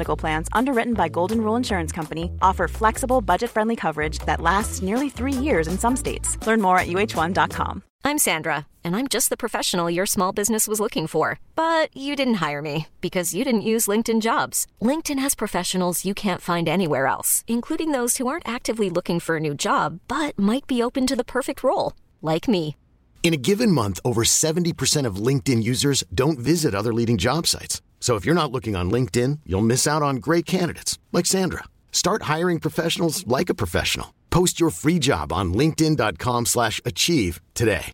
Medical 0.00 0.16
Plans, 0.16 0.48
underwritten 0.52 0.94
by 0.94 1.08
Golden 1.08 1.42
Rule 1.42 1.56
Insurance 1.56 1.92
Company, 1.92 2.32
offer 2.40 2.66
flexible, 2.68 3.20
budget 3.20 3.50
friendly 3.50 3.76
coverage 3.76 4.18
that 4.20 4.40
lasts 4.40 4.80
nearly 4.80 5.10
three 5.10 5.34
years 5.46 5.68
in 5.68 5.78
some 5.78 5.94
states. 5.94 6.38
Learn 6.46 6.62
more 6.62 6.78
at 6.78 6.88
uh1.com. 6.88 7.82
I'm 8.02 8.16
Sandra, 8.16 8.66
and 8.82 8.96
I'm 8.96 9.08
just 9.08 9.28
the 9.28 9.36
professional 9.36 9.90
your 9.90 10.06
small 10.06 10.32
business 10.32 10.66
was 10.66 10.80
looking 10.80 11.06
for. 11.06 11.38
But 11.54 11.94
you 11.94 12.16
didn't 12.16 12.40
hire 12.46 12.62
me 12.62 12.86
because 13.02 13.34
you 13.34 13.44
didn't 13.44 13.70
use 13.74 13.90
LinkedIn 13.90 14.22
jobs. 14.22 14.66
LinkedIn 14.80 15.18
has 15.18 15.34
professionals 15.34 16.06
you 16.06 16.14
can't 16.14 16.46
find 16.50 16.66
anywhere 16.66 17.06
else, 17.06 17.44
including 17.46 17.92
those 17.92 18.16
who 18.16 18.26
aren't 18.26 18.48
actively 18.48 18.88
looking 18.88 19.20
for 19.20 19.36
a 19.36 19.44
new 19.46 19.54
job 19.54 20.00
but 20.08 20.38
might 20.38 20.66
be 20.66 20.82
open 20.82 21.06
to 21.08 21.16
the 21.16 21.30
perfect 21.36 21.62
role, 21.62 21.92
like 22.22 22.48
me. 22.48 22.74
In 23.22 23.34
a 23.34 23.44
given 23.50 23.70
month, 23.70 24.00
over 24.02 24.22
70% 24.24 25.06
of 25.06 25.26
LinkedIn 25.26 25.62
users 25.62 26.04
don't 26.14 26.38
visit 26.38 26.74
other 26.74 26.94
leading 26.94 27.18
job 27.18 27.46
sites. 27.46 27.82
So 28.00 28.16
if 28.16 28.24
you're 28.26 28.42
not 28.42 28.50
looking 28.50 28.74
on 28.76 28.90
LinkedIn, 28.90 29.40
you'll 29.46 29.66
miss 29.72 29.86
out 29.86 30.02
on 30.02 30.16
great 30.16 30.46
candidates 30.46 30.98
like 31.12 31.26
Sandra. 31.26 31.64
Start 31.92 32.22
hiring 32.22 32.58
professionals 32.60 33.24
like 33.26 33.50
a 33.50 33.54
professional. 33.54 34.06
Post 34.30 34.60
your 34.60 34.70
free 34.70 34.98
job 34.98 35.32
on 35.32 35.54
linkedin.com/achieve 35.54 37.34
today. 37.54 37.84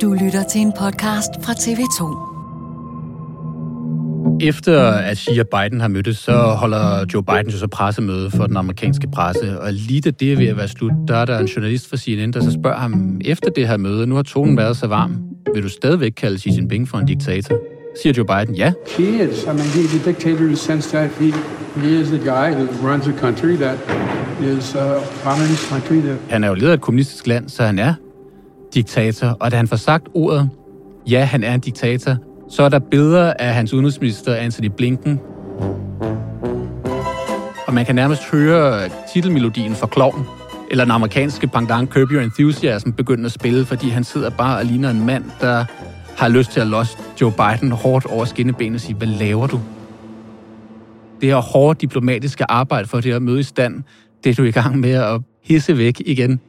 Du 0.00 0.12
lytter 0.12 0.44
til 0.50 0.60
en 0.60 0.72
podcast 0.78 1.30
fra 1.42 1.52
TV2. 1.52 2.32
Efter 4.40 4.80
at 4.88 5.18
Xi 5.18 5.38
og 5.38 5.46
Biden 5.48 5.80
har 5.80 5.88
mødtes, 5.88 6.18
så 6.18 6.32
holder 6.32 7.04
Joe 7.14 7.22
Biden 7.22 7.50
jo 7.50 7.58
så 7.58 7.66
pressemøde 7.66 8.30
for 8.30 8.46
den 8.46 8.56
amerikanske 8.56 9.08
presse. 9.14 9.60
Og 9.60 9.72
lige 9.72 10.00
da 10.00 10.10
det 10.10 10.32
er 10.32 10.36
ved 10.36 10.46
at 10.46 10.56
være 10.56 10.68
slut, 10.68 10.92
der 11.08 11.16
er 11.16 11.24
der 11.24 11.38
en 11.38 11.46
journalist 11.46 11.90
fra 11.90 11.96
CNN, 11.96 12.32
der 12.32 12.40
så 12.42 12.50
spørger 12.50 12.78
ham 12.78 13.20
efter 13.24 13.50
det 13.50 13.68
her 13.68 13.76
møde. 13.76 14.06
Nu 14.06 14.14
har 14.14 14.22
tonen 14.22 14.56
været 14.56 14.76
så 14.76 14.86
varm. 14.86 15.31
Vil 15.54 15.62
du 15.62 15.68
stadigvæk 15.68 16.12
kalde 16.12 16.38
Xi 16.38 16.50
Jinping 16.50 16.88
for 16.88 16.98
en 16.98 17.06
diktator? 17.06 17.58
Siger 18.02 18.12
Joe 18.16 18.26
Biden 18.26 18.54
ja. 18.54 18.72
He 18.98 19.02
is. 19.02 19.42
I 19.42 19.46
mean, 19.46 19.58
he's 19.58 20.02
a 20.02 20.10
dictator 20.10 20.40
in 20.40 20.46
the 20.46 20.56
sense 20.56 20.96
that 20.96 21.10
he, 21.10 21.32
he 21.76 22.00
is 22.00 22.12
a 22.12 22.16
guy 22.16 22.54
who 22.54 22.88
runs 22.88 23.06
a 23.06 23.12
country 23.12 23.56
that 23.56 23.78
is 24.42 24.74
a 24.74 25.00
communist 25.22 25.68
country 25.68 26.00
that 26.00 26.16
Han 26.30 26.44
er 26.44 26.48
jo 26.48 26.54
leder 26.54 26.70
af 26.70 26.74
et 26.74 26.80
kommunistisk 26.80 27.26
land, 27.26 27.48
så 27.48 27.62
han 27.62 27.78
er 27.78 27.94
diktator. 28.74 29.26
Og 29.40 29.50
da 29.50 29.56
han 29.56 29.68
får 29.68 29.76
sagt 29.76 30.08
ordet, 30.14 30.50
ja, 31.10 31.24
han 31.24 31.44
er 31.44 31.54
en 31.54 31.60
diktator, 31.60 32.16
så 32.50 32.62
er 32.62 32.68
der 32.68 32.78
billeder 32.78 33.32
af 33.38 33.54
hans 33.54 33.72
udenrigsminister 33.72 34.34
Anthony 34.34 34.70
Blinken. 34.76 35.20
Og 37.66 37.74
man 37.74 37.84
kan 37.84 37.94
nærmest 37.94 38.30
høre 38.30 38.88
titelmelodien 39.14 39.74
for 39.74 39.86
Klovn, 39.86 40.26
eller 40.72 40.84
den 40.84 40.90
amerikanske 40.90 41.46
pendant 41.46 41.90
Curb 41.90 42.10
Your 42.10 42.22
Enthusiasm 42.22 42.90
begyndte 42.90 43.26
at 43.26 43.32
spille, 43.32 43.64
fordi 43.64 43.88
han 43.88 44.04
sidder 44.04 44.30
bare 44.30 44.58
og 44.58 44.64
ligner 44.64 44.90
en 44.90 45.06
mand, 45.06 45.24
der 45.40 45.64
har 46.16 46.28
lyst 46.28 46.50
til 46.50 46.60
at 46.60 46.66
losse 46.66 46.98
Joe 47.20 47.32
Biden 47.32 47.72
hårdt 47.72 48.06
over 48.06 48.24
skinnebenet 48.24 48.74
og 48.74 48.80
sige, 48.80 48.94
hvad 48.94 49.06
laver 49.06 49.46
du? 49.46 49.60
Det 51.20 51.28
her 51.28 51.36
hårde 51.36 51.78
diplomatiske 51.80 52.50
arbejde 52.50 52.88
for 52.88 53.00
det 53.00 53.12
at 53.12 53.22
møde 53.22 53.40
i 53.40 53.42
stand, 53.42 53.82
det 54.24 54.30
er 54.30 54.34
du 54.34 54.42
i 54.42 54.50
gang 54.50 54.78
med 54.78 54.90
at 54.90 55.20
hisse 55.42 55.78
væk 55.78 56.02
igen. 56.06 56.40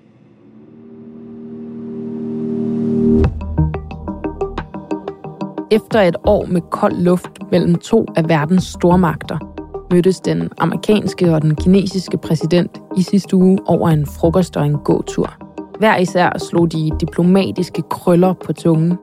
Efter 5.72 6.02
et 6.02 6.16
år 6.26 6.46
med 6.46 6.62
kold 6.72 7.02
luft 7.02 7.52
mellem 7.52 7.76
to 7.76 8.06
af 8.16 8.30
verdens 8.30 8.64
stormagter, 8.64 9.53
mødtes 9.94 10.20
den 10.20 10.50
amerikanske 10.58 11.36
og 11.36 11.42
den 11.42 11.56
kinesiske 11.56 12.18
præsident 12.18 12.82
i 12.98 13.02
sidste 13.02 13.36
uge 13.36 13.60
over 13.66 13.90
en 13.90 14.06
frokost 14.06 14.58
og 14.58 14.66
en 14.66 14.78
gåtur. 14.78 15.34
Hver 15.80 15.98
især 15.98 16.38
slog 16.38 16.72
de 16.72 16.92
diplomatiske 17.00 17.82
krøller 17.90 18.34
på 18.34 18.54
tungen. 18.54 18.98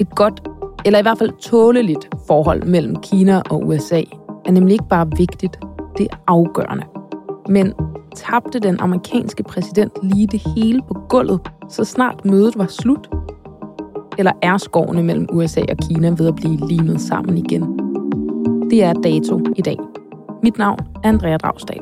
Et 0.00 0.10
godt, 0.10 0.48
eller 0.84 0.98
i 0.98 1.02
hvert 1.02 1.18
fald 1.18 1.32
tåleligt 1.40 2.08
forhold 2.26 2.62
mellem 2.62 2.96
Kina 2.96 3.42
og 3.50 3.66
USA 3.66 4.02
er 4.44 4.50
nemlig 4.50 4.72
ikke 4.72 4.88
bare 4.90 5.10
vigtigt, 5.16 5.58
det 5.98 6.06
er 6.12 6.16
afgørende. 6.26 6.84
Men 7.48 7.72
tabte 8.16 8.58
den 8.58 8.80
amerikanske 8.80 9.42
præsident 9.42 9.92
lige 10.02 10.26
det 10.26 10.42
hele 10.56 10.82
på 10.88 10.94
gulvet, 11.08 11.40
så 11.68 11.84
snart 11.84 12.24
mødet 12.24 12.58
var 12.58 12.66
slut? 12.66 13.08
Eller 14.18 14.32
er 14.42 14.56
skovene 14.56 15.02
mellem 15.02 15.26
USA 15.32 15.60
og 15.60 15.76
Kina 15.76 16.08
ved 16.08 16.28
at 16.28 16.34
blive 16.34 16.68
limet 16.68 17.00
sammen 17.00 17.38
igen? 17.38 17.62
Det 18.70 18.84
er 18.84 18.92
dato 18.92 19.40
i 19.56 19.62
dag. 19.62 19.78
Mit 20.44 20.58
navn 20.58 20.78
er 21.04 21.08
Andrea 21.08 21.36
Dragsdal. 21.36 21.80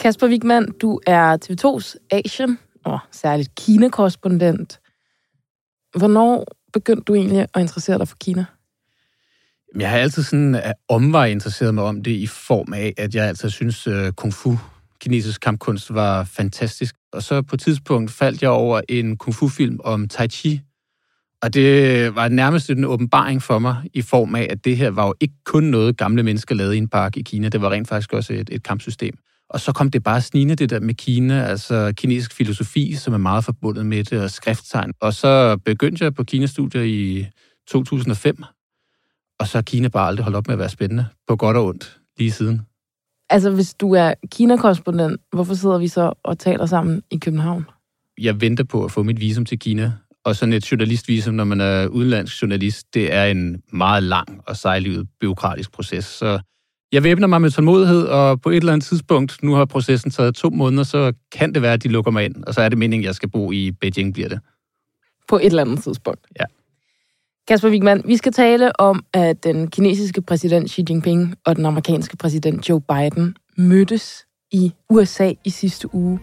Kasper 0.00 0.28
Wigman, 0.28 0.72
du 0.82 1.00
er 1.06 1.36
TV2's 1.44 1.94
Asien 2.10 2.58
og 2.84 2.98
særligt 3.12 3.54
Kina-korrespondent. 3.54 4.80
Hvornår 5.98 6.46
begyndte 6.72 7.02
du 7.02 7.14
egentlig 7.14 7.46
at 7.54 7.60
interessere 7.60 7.98
dig 7.98 8.08
for 8.08 8.16
Kina? 8.20 8.44
Jeg 9.78 9.90
har 9.90 9.98
altid 9.98 10.22
sådan 10.22 10.54
øh, 10.54 10.62
omvej 10.88 11.26
interesseret 11.26 11.74
mig 11.74 11.84
om 11.84 12.02
det 12.02 12.10
i 12.10 12.26
form 12.26 12.72
af, 12.72 12.94
at 12.96 13.14
jeg 13.14 13.26
altid 13.26 13.50
synes, 13.50 13.88
uh, 13.88 14.08
kung 14.16 14.34
fu, 14.34 14.56
kinesisk 15.00 15.40
kampkunst, 15.40 15.94
var 15.94 16.24
fantastisk. 16.24 16.94
Og 17.12 17.22
så 17.22 17.42
på 17.42 17.56
et 17.56 17.60
tidspunkt 17.60 18.10
faldt 18.10 18.42
jeg 18.42 18.50
over 18.50 18.80
en 18.88 19.16
kung 19.16 19.34
fu-film 19.34 19.80
om 19.84 20.08
Tai 20.08 20.28
Chi. 20.28 20.60
Og 21.42 21.54
det 21.54 22.14
var 22.14 22.28
nærmest 22.28 22.70
en 22.70 22.84
åbenbaring 22.84 23.42
for 23.42 23.58
mig 23.58 23.76
i 23.94 24.02
form 24.02 24.34
af, 24.34 24.46
at 24.50 24.64
det 24.64 24.76
her 24.76 24.90
var 24.90 25.06
jo 25.06 25.14
ikke 25.20 25.34
kun 25.44 25.64
noget, 25.64 25.96
gamle 25.96 26.22
mennesker 26.22 26.54
lavede 26.54 26.74
i 26.74 26.78
en 26.78 26.88
park 26.88 27.16
i 27.16 27.22
Kina. 27.22 27.48
Det 27.48 27.60
var 27.60 27.70
rent 27.70 27.88
faktisk 27.88 28.12
også 28.12 28.32
et, 28.32 28.50
et 28.52 28.62
kampsystem. 28.62 29.18
Og 29.50 29.60
så 29.60 29.72
kom 29.72 29.90
det 29.90 30.02
bare 30.02 30.20
snigende, 30.20 30.54
det 30.54 30.70
der 30.70 30.80
med 30.80 30.94
Kina, 30.94 31.44
altså 31.44 31.92
kinesisk 31.96 32.32
filosofi, 32.32 32.94
som 32.94 33.14
er 33.14 33.18
meget 33.18 33.44
forbundet 33.44 33.86
med 33.86 34.04
det, 34.04 34.22
og 34.22 34.30
skrifttegn. 34.30 34.92
Og 35.00 35.14
så 35.14 35.56
begyndte 35.64 36.04
jeg 36.04 36.14
på 36.14 36.24
Kina-studier 36.24 36.82
i 36.82 37.26
2005, 37.68 38.42
og 39.38 39.46
så 39.46 39.58
har 39.58 39.62
Kina 39.62 39.88
bare 39.88 40.06
aldrig 40.06 40.24
holdt 40.24 40.36
op 40.36 40.46
med 40.46 40.54
at 40.54 40.58
være 40.58 40.68
spændende, 40.68 41.06
på 41.28 41.36
godt 41.36 41.56
og 41.56 41.66
ondt, 41.66 41.98
lige 42.18 42.30
siden. 42.30 42.60
Altså, 43.30 43.50
hvis 43.50 43.74
du 43.74 43.92
er 43.92 44.14
Kina-korrespondent, 44.32 45.20
hvorfor 45.32 45.54
sidder 45.54 45.78
vi 45.78 45.88
så 45.88 46.12
og 46.22 46.38
taler 46.38 46.66
sammen 46.66 47.02
i 47.10 47.18
København? 47.18 47.66
Jeg 48.20 48.40
venter 48.40 48.64
på 48.64 48.84
at 48.84 48.90
få 48.92 49.02
mit 49.02 49.20
visum 49.20 49.44
til 49.44 49.58
Kina, 49.58 49.92
og 50.24 50.36
sådan 50.36 50.52
et 50.52 50.72
journalistvisum, 50.72 51.34
når 51.34 51.44
man 51.44 51.60
er 51.60 51.86
udenlandsk 51.86 52.42
journalist, 52.42 52.94
det 52.94 53.14
er 53.14 53.24
en 53.24 53.62
meget 53.72 54.02
lang 54.02 54.40
og 54.46 54.56
sejlivet 54.56 55.08
byråkratisk 55.20 55.72
proces. 55.72 56.04
Så 56.04 56.38
jeg 56.92 57.02
væbner 57.02 57.26
mig 57.26 57.40
med 57.40 57.50
tålmodighed, 57.50 58.02
og 58.02 58.40
på 58.40 58.50
et 58.50 58.56
eller 58.56 58.72
andet 58.72 58.86
tidspunkt, 58.86 59.42
nu 59.42 59.54
har 59.54 59.64
processen 59.64 60.10
taget 60.10 60.34
to 60.34 60.50
måneder, 60.50 60.82
så 60.82 61.12
kan 61.32 61.54
det 61.54 61.62
være, 61.62 61.72
at 61.72 61.82
de 61.82 61.88
lukker 61.88 62.10
mig 62.10 62.24
ind, 62.24 62.44
og 62.44 62.54
så 62.54 62.60
er 62.60 62.68
det 62.68 62.78
meningen, 62.78 63.04
at 63.04 63.06
jeg 63.06 63.14
skal 63.14 63.30
bo 63.30 63.52
i 63.52 63.72
Beijing, 63.72 64.14
bliver 64.14 64.28
det. 64.28 64.40
På 65.28 65.36
et 65.36 65.46
eller 65.46 65.62
andet 65.62 65.82
tidspunkt? 65.82 66.20
Ja. 66.40 66.44
Kasper 67.48 67.68
Wigman, 67.68 68.02
vi 68.04 68.16
skal 68.16 68.32
tale 68.32 68.80
om, 68.80 69.04
at 69.14 69.44
den 69.44 69.70
kinesiske 69.70 70.22
præsident 70.22 70.70
Xi 70.70 70.84
Jinping 70.90 71.34
og 71.44 71.56
den 71.56 71.66
amerikanske 71.66 72.16
præsident 72.16 72.68
Joe 72.68 72.80
Biden 72.80 73.36
mødtes 73.56 74.24
i 74.50 74.72
USA 74.90 75.32
i 75.44 75.50
sidste 75.50 75.94
uge. 75.94 76.20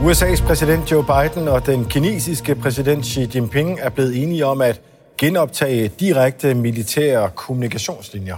USA's 0.00 0.46
præsident 0.46 0.90
Joe 0.90 1.04
Biden 1.04 1.48
og 1.48 1.66
den 1.66 1.84
kinesiske 1.84 2.54
præsident 2.54 3.06
Xi 3.06 3.30
Jinping 3.34 3.78
er 3.80 3.90
blevet 3.90 4.22
enige 4.22 4.46
om 4.46 4.60
at 4.60 4.80
genoptage 5.18 5.88
direkte 5.88 6.54
militære 6.54 7.30
kommunikationslinjer. 7.34 8.36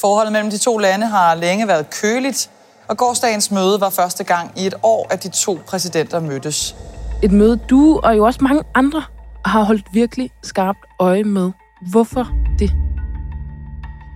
Forholdet 0.00 0.32
mellem 0.32 0.50
de 0.50 0.58
to 0.58 0.78
lande 0.78 1.06
har 1.06 1.34
længe 1.34 1.68
været 1.68 1.86
køligt, 1.90 2.50
og 2.88 2.96
gårsdagens 2.96 3.50
møde 3.50 3.80
var 3.80 3.90
første 3.90 4.24
gang 4.24 4.52
i 4.56 4.66
et 4.66 4.74
år, 4.82 5.06
at 5.10 5.22
de 5.22 5.28
to 5.28 5.58
præsidenter 5.66 6.20
mødtes. 6.20 6.76
Et 7.22 7.32
møde, 7.32 7.60
du 7.70 8.00
og 8.04 8.16
jo 8.16 8.24
også 8.24 8.38
mange 8.42 8.62
andre 8.74 9.02
har 9.44 9.62
holdt 9.62 9.86
virkelig 9.92 10.30
skarpt 10.42 10.78
øje 11.00 11.24
med. 11.24 11.50
Hvorfor 11.90 12.36
det? 12.58 12.74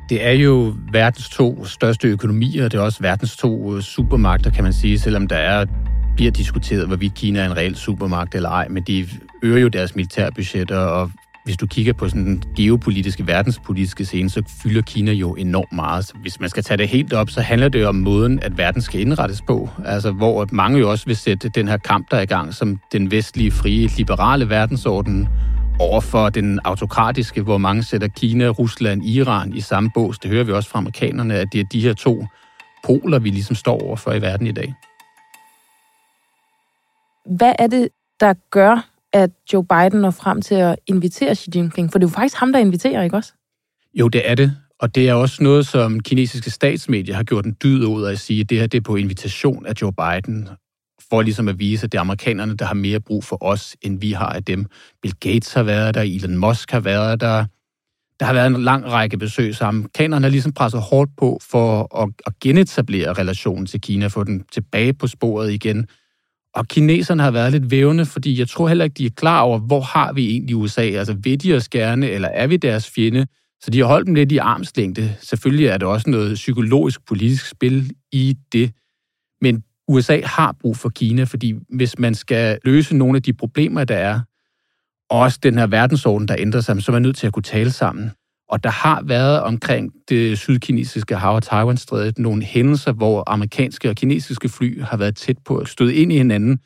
Det 0.09 0.27
er 0.27 0.33
jo 0.33 0.75
verdens 0.93 1.29
to 1.29 1.65
største 1.65 2.09
økonomier, 2.09 2.69
det 2.69 2.79
er 2.79 2.83
også 2.83 3.03
verdens 3.03 3.37
to 3.37 3.77
øh, 3.77 3.83
supermagter, 3.83 4.51
kan 4.51 4.65
man 4.65 4.73
sige, 4.73 4.99
selvom 4.99 5.27
der 5.27 5.37
er 5.37 5.65
bliver 6.17 6.31
diskuteret, 6.31 6.87
hvorvidt 6.87 7.15
Kina 7.15 7.41
er 7.41 7.47
en 7.47 7.57
reel 7.57 7.77
supermagt 7.77 8.35
eller 8.35 8.49
ej, 8.49 8.69
men 8.69 8.83
de 8.83 9.09
øger 9.43 9.59
jo 9.59 9.69
deres 9.69 9.97
militærbudgetter, 9.97 10.79
og 10.79 11.11
hvis 11.45 11.57
du 11.57 11.67
kigger 11.67 11.93
på 11.93 12.09
sådan 12.09 12.27
den 12.27 12.43
geopolitiske, 12.57 13.27
verdenspolitiske 13.27 14.05
scene, 14.05 14.31
så 14.31 14.43
fylder 14.63 14.83
Kina 14.83 15.13
jo 15.13 15.35
enormt 15.35 15.73
meget. 15.73 16.05
Så 16.05 16.15
hvis 16.23 16.41
man 16.41 16.49
skal 16.49 16.63
tage 16.63 16.79
det 16.79 16.89
helt 16.89 17.13
op, 17.13 17.31
så 17.31 17.41
handler 17.41 17.69
det 17.69 17.87
om 17.87 17.95
måden, 17.95 18.43
at 18.43 18.59
verden 18.59 18.83
skal 18.83 19.01
indrettes 19.01 19.43
på. 19.43 19.71
Altså, 19.85 20.11
hvor 20.11 20.47
mange 20.53 20.79
jo 20.79 20.91
også 20.91 21.07
vil 21.07 21.17
sætte 21.17 21.49
den 21.49 21.69
her 21.69 21.77
kamp, 21.77 22.11
der 22.11 22.17
er 22.17 22.21
i 22.21 22.27
gang, 22.27 22.55
som 22.55 22.81
den 22.93 23.11
vestlige, 23.11 23.51
frie, 23.51 23.89
liberale 23.97 24.49
verdensorden 24.49 25.29
over 25.78 26.00
for 26.00 26.28
den 26.28 26.61
autokratiske, 26.64 27.43
hvor 27.43 27.58
mange 27.58 27.82
sætter 27.82 28.08
Kina, 28.08 28.49
Rusland, 28.49 29.05
Iran 29.05 29.52
i 29.55 29.61
samme 29.61 29.90
bås. 29.94 30.19
Det 30.19 30.31
hører 30.31 30.44
vi 30.44 30.52
også 30.52 30.70
fra 30.70 30.78
amerikanerne, 30.78 31.34
at 31.34 31.49
det 31.52 31.61
er 31.61 31.64
de 31.73 31.81
her 31.81 31.94
to 31.94 32.26
poler, 32.84 33.19
vi 33.19 33.31
ligesom 33.31 33.56
står 33.56 33.82
over 33.82 33.96
for 33.96 34.12
i 34.12 34.20
verden 34.20 34.46
i 34.46 34.52
dag. 34.52 34.75
Hvad 37.37 37.52
er 37.58 37.67
det, 37.67 37.88
der 38.20 38.34
gør, 38.50 38.88
at 39.12 39.31
Joe 39.52 39.64
Biden 39.64 40.00
når 40.00 40.11
frem 40.11 40.43
til 40.43 40.55
at 40.55 40.76
invitere 40.87 41.34
Xi 41.34 41.50
Jinping? 41.55 41.93
For 41.93 41.99
det 41.99 42.06
er 42.06 42.11
jo 42.11 42.14
faktisk 42.14 42.37
ham, 42.37 42.52
der 42.52 42.58
inviterer, 42.58 43.02
ikke 43.02 43.17
også? 43.17 43.32
Jo, 43.94 44.08
det 44.08 44.31
er 44.31 44.34
det. 44.34 44.56
Og 44.81 44.94
det 44.94 45.08
er 45.08 45.14
også 45.14 45.43
noget, 45.43 45.67
som 45.67 46.00
kinesiske 46.00 46.50
statsmedier 46.50 47.14
har 47.14 47.22
gjort 47.22 47.44
en 47.44 47.56
dyd 47.62 47.84
ud 47.84 48.05
af 48.05 48.12
at 48.12 48.19
sige, 48.19 48.40
at 48.40 48.50
det 48.50 48.58
her 48.58 48.67
det 48.67 48.79
er 48.79 48.82
på 48.82 48.96
invitation 48.96 49.67
af 49.67 49.72
Joe 49.82 49.93
Biden, 49.93 50.49
for 51.10 51.22
ligesom 51.22 51.48
at 51.48 51.58
vise, 51.58 51.84
at 51.84 51.93
det 51.93 51.98
er 51.98 52.02
amerikanerne, 52.02 52.56
der 52.56 52.64
har 52.64 52.75
mere 52.75 53.00
brug 53.00 53.25
for 53.25 53.44
os, 53.44 53.76
end 53.82 54.00
vi 54.00 54.12
har 54.12 54.28
af 54.28 54.44
dem. 54.44 54.66
Bill 55.02 55.14
Gates 55.20 55.52
har 55.52 55.62
været 55.62 55.94
der, 55.94 56.02
Elon 56.02 56.37
Musk 56.37 56.70
har 56.70 56.81
været 56.81 57.20
der, 57.20 57.44
der 58.20 58.26
har 58.26 58.32
været 58.32 58.46
en 58.46 58.62
lang 58.62 58.87
række 58.87 59.19
besøg, 59.19 59.54
så 59.54 59.64
amerikanerne 59.64 60.25
har 60.25 60.31
ligesom 60.31 60.52
presset 60.52 60.81
hårdt 60.81 61.10
på 61.16 61.38
for 61.43 62.02
at, 62.02 62.08
at 62.26 62.32
genetablere 62.40 63.12
relationen 63.12 63.66
til 63.66 63.81
Kina, 63.81 64.06
få 64.06 64.25
den 64.25 64.44
tilbage 64.52 64.93
på 64.93 65.06
sporet 65.06 65.52
igen. 65.52 65.87
Og 66.54 66.69
kineserne 66.69 67.22
har 67.22 67.31
været 67.31 67.52
lidt 67.52 67.70
vævende, 67.70 68.06
fordi 68.06 68.38
jeg 68.38 68.48
tror 68.48 68.69
heller 68.69 68.84
ikke, 68.84 68.94
de 68.94 69.06
er 69.06 69.10
klar 69.16 69.40
over, 69.40 69.58
hvor 69.58 69.81
har 69.81 70.12
vi 70.12 70.31
egentlig 70.31 70.56
USA? 70.56 70.82
Altså, 70.82 71.12
vil 71.12 71.43
de 71.43 71.54
os 71.54 71.69
gerne, 71.69 72.10
eller 72.10 72.28
er 72.28 72.46
vi 72.46 72.56
deres 72.56 72.90
fjende? 72.90 73.26
Så 73.60 73.70
de 73.70 73.78
har 73.78 73.87
holdt 73.87 74.06
dem 74.06 74.14
lidt 74.14 74.32
i 74.32 74.37
armslængde. 74.37 75.14
Selvfølgelig 75.20 75.66
er 75.66 75.78
der 75.78 75.87
også 75.87 76.10
noget 76.10 76.34
psykologisk 76.34 77.06
politisk 77.06 77.48
spil 77.48 77.90
i 78.12 78.37
det. 78.52 78.72
Men 79.40 79.64
USA 79.88 80.21
har 80.25 80.56
brug 80.61 80.77
for 80.77 80.88
Kina, 80.88 81.25
fordi 81.25 81.55
hvis 81.69 81.99
man 81.99 82.15
skal 82.15 82.59
løse 82.65 82.97
nogle 82.97 83.17
af 83.17 83.23
de 83.23 83.33
problemer, 83.33 83.85
der 83.85 83.97
er, 83.97 84.21
og 85.11 85.21
også 85.21 85.38
den 85.43 85.59
her 85.59 85.67
verdensorden, 85.67 86.29
der 86.29 86.37
ændrer 86.38 86.61
sig, 86.61 86.83
så 86.83 86.93
er 86.93 86.94
man 86.94 87.03
nødt 87.03 87.17
til 87.17 87.27
at 87.27 87.33
kunne 87.33 87.43
tale 87.43 87.71
sammen. 87.71 88.11
Og 88.49 88.65
der 88.65 88.71
har 88.71 89.03
været 89.03 89.41
omkring 89.41 89.93
det 90.09 90.38
sydkinesiske 90.38 91.17
hav 91.17 91.35
og 91.35 91.43
Taiwan-strædet 91.43 92.19
nogle 92.19 92.44
hændelser, 92.44 92.93
hvor 92.93 93.25
amerikanske 93.27 93.91
og 93.91 93.97
kinesiske 93.97 94.49
fly 94.49 94.83
har 94.83 94.97
været 94.97 95.17
tæt 95.17 95.38
på 95.44 95.56
at 95.56 95.69
støde 95.69 95.94
ind 95.94 96.12
i 96.12 96.17
hinanden. 96.17 96.59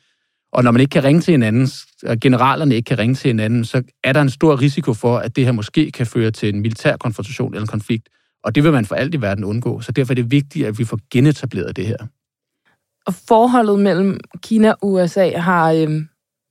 Og 0.53 0.63
når 0.63 0.71
man 0.71 0.81
ikke 0.81 0.91
kan 0.91 1.03
ringe 1.03 1.21
til 1.21 1.31
hinanden, 1.31 1.67
og 2.07 2.19
generalerne 2.19 2.75
ikke 2.75 2.87
kan 2.87 2.99
ringe 2.99 3.15
til 3.15 3.27
hinanden, 3.27 3.65
så 3.65 3.83
er 4.03 4.13
der 4.13 4.21
en 4.21 4.29
stor 4.29 4.61
risiko 4.61 4.93
for, 4.93 5.17
at 5.17 5.35
det 5.35 5.45
her 5.45 5.51
måske 5.51 5.91
kan 5.91 6.05
føre 6.05 6.31
til 6.31 6.55
en 6.55 6.61
militær 6.61 6.97
konfrontation 6.97 7.53
eller 7.53 7.61
en 7.61 7.67
konflikt. 7.67 8.09
Og 8.43 8.55
det 8.55 8.63
vil 8.63 8.71
man 8.71 8.85
for 8.85 8.95
alt 8.95 9.15
i 9.15 9.21
verden 9.21 9.43
undgå. 9.43 9.81
Så 9.81 9.91
derfor 9.91 10.13
er 10.13 10.15
det 10.15 10.31
vigtigt, 10.31 10.67
at 10.67 10.79
vi 10.79 10.83
får 10.83 10.99
genetableret 11.11 11.75
det 11.75 11.87
her. 11.87 11.97
Og 13.07 13.13
forholdet 13.13 13.79
mellem 13.79 14.19
Kina 14.43 14.71
og 14.71 14.77
USA 14.81 15.37
har 15.37 15.71
øh, 15.71 16.01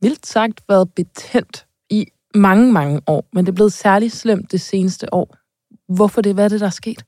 vildt 0.02 0.26
sagt 0.26 0.60
været 0.68 0.88
betændt 0.96 1.66
i 1.90 2.06
mange, 2.34 2.72
mange 2.72 3.00
år, 3.06 3.28
men 3.32 3.46
det 3.46 3.52
er 3.52 3.54
blevet 3.54 3.72
særligt 3.72 4.14
slemt 4.14 4.52
det 4.52 4.60
seneste 4.60 5.14
år. 5.14 5.36
Hvorfor 5.94 6.20
det? 6.20 6.34
Hvad 6.34 6.44
er 6.44 6.48
det, 6.48 6.60
der 6.60 6.66
er 6.66 6.70
sket? 6.70 7.04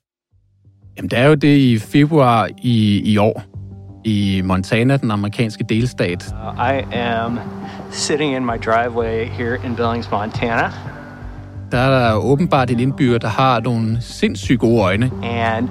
Jamen, 0.96 1.10
det 1.10 1.18
er 1.18 1.26
jo 1.26 1.34
det 1.34 1.56
i 1.56 1.78
februar 1.78 2.48
i, 2.62 3.02
i 3.12 3.16
år, 3.16 3.42
i 4.04 4.42
Montana, 4.44 4.96
den 4.96 5.10
amerikanske 5.10 5.64
delstat. 5.68 6.32
Uh, 6.32 6.58
I 6.58 6.96
am 6.96 7.38
sitting 7.90 8.36
in 8.36 8.44
my 8.44 8.56
driveway 8.64 9.26
here 9.26 9.58
in 9.66 9.76
Billings, 9.76 10.10
Montana. 10.10 10.70
Der 11.72 11.78
er 11.78 12.08
der 12.08 12.14
åbenbart 12.14 12.70
en 12.70 12.80
indbygger, 12.80 13.18
der 13.18 13.28
har 13.28 13.60
nogle 13.60 14.00
sindssygt 14.00 14.60
gode 14.60 14.82
øjne. 14.82 15.10
And 15.22 15.68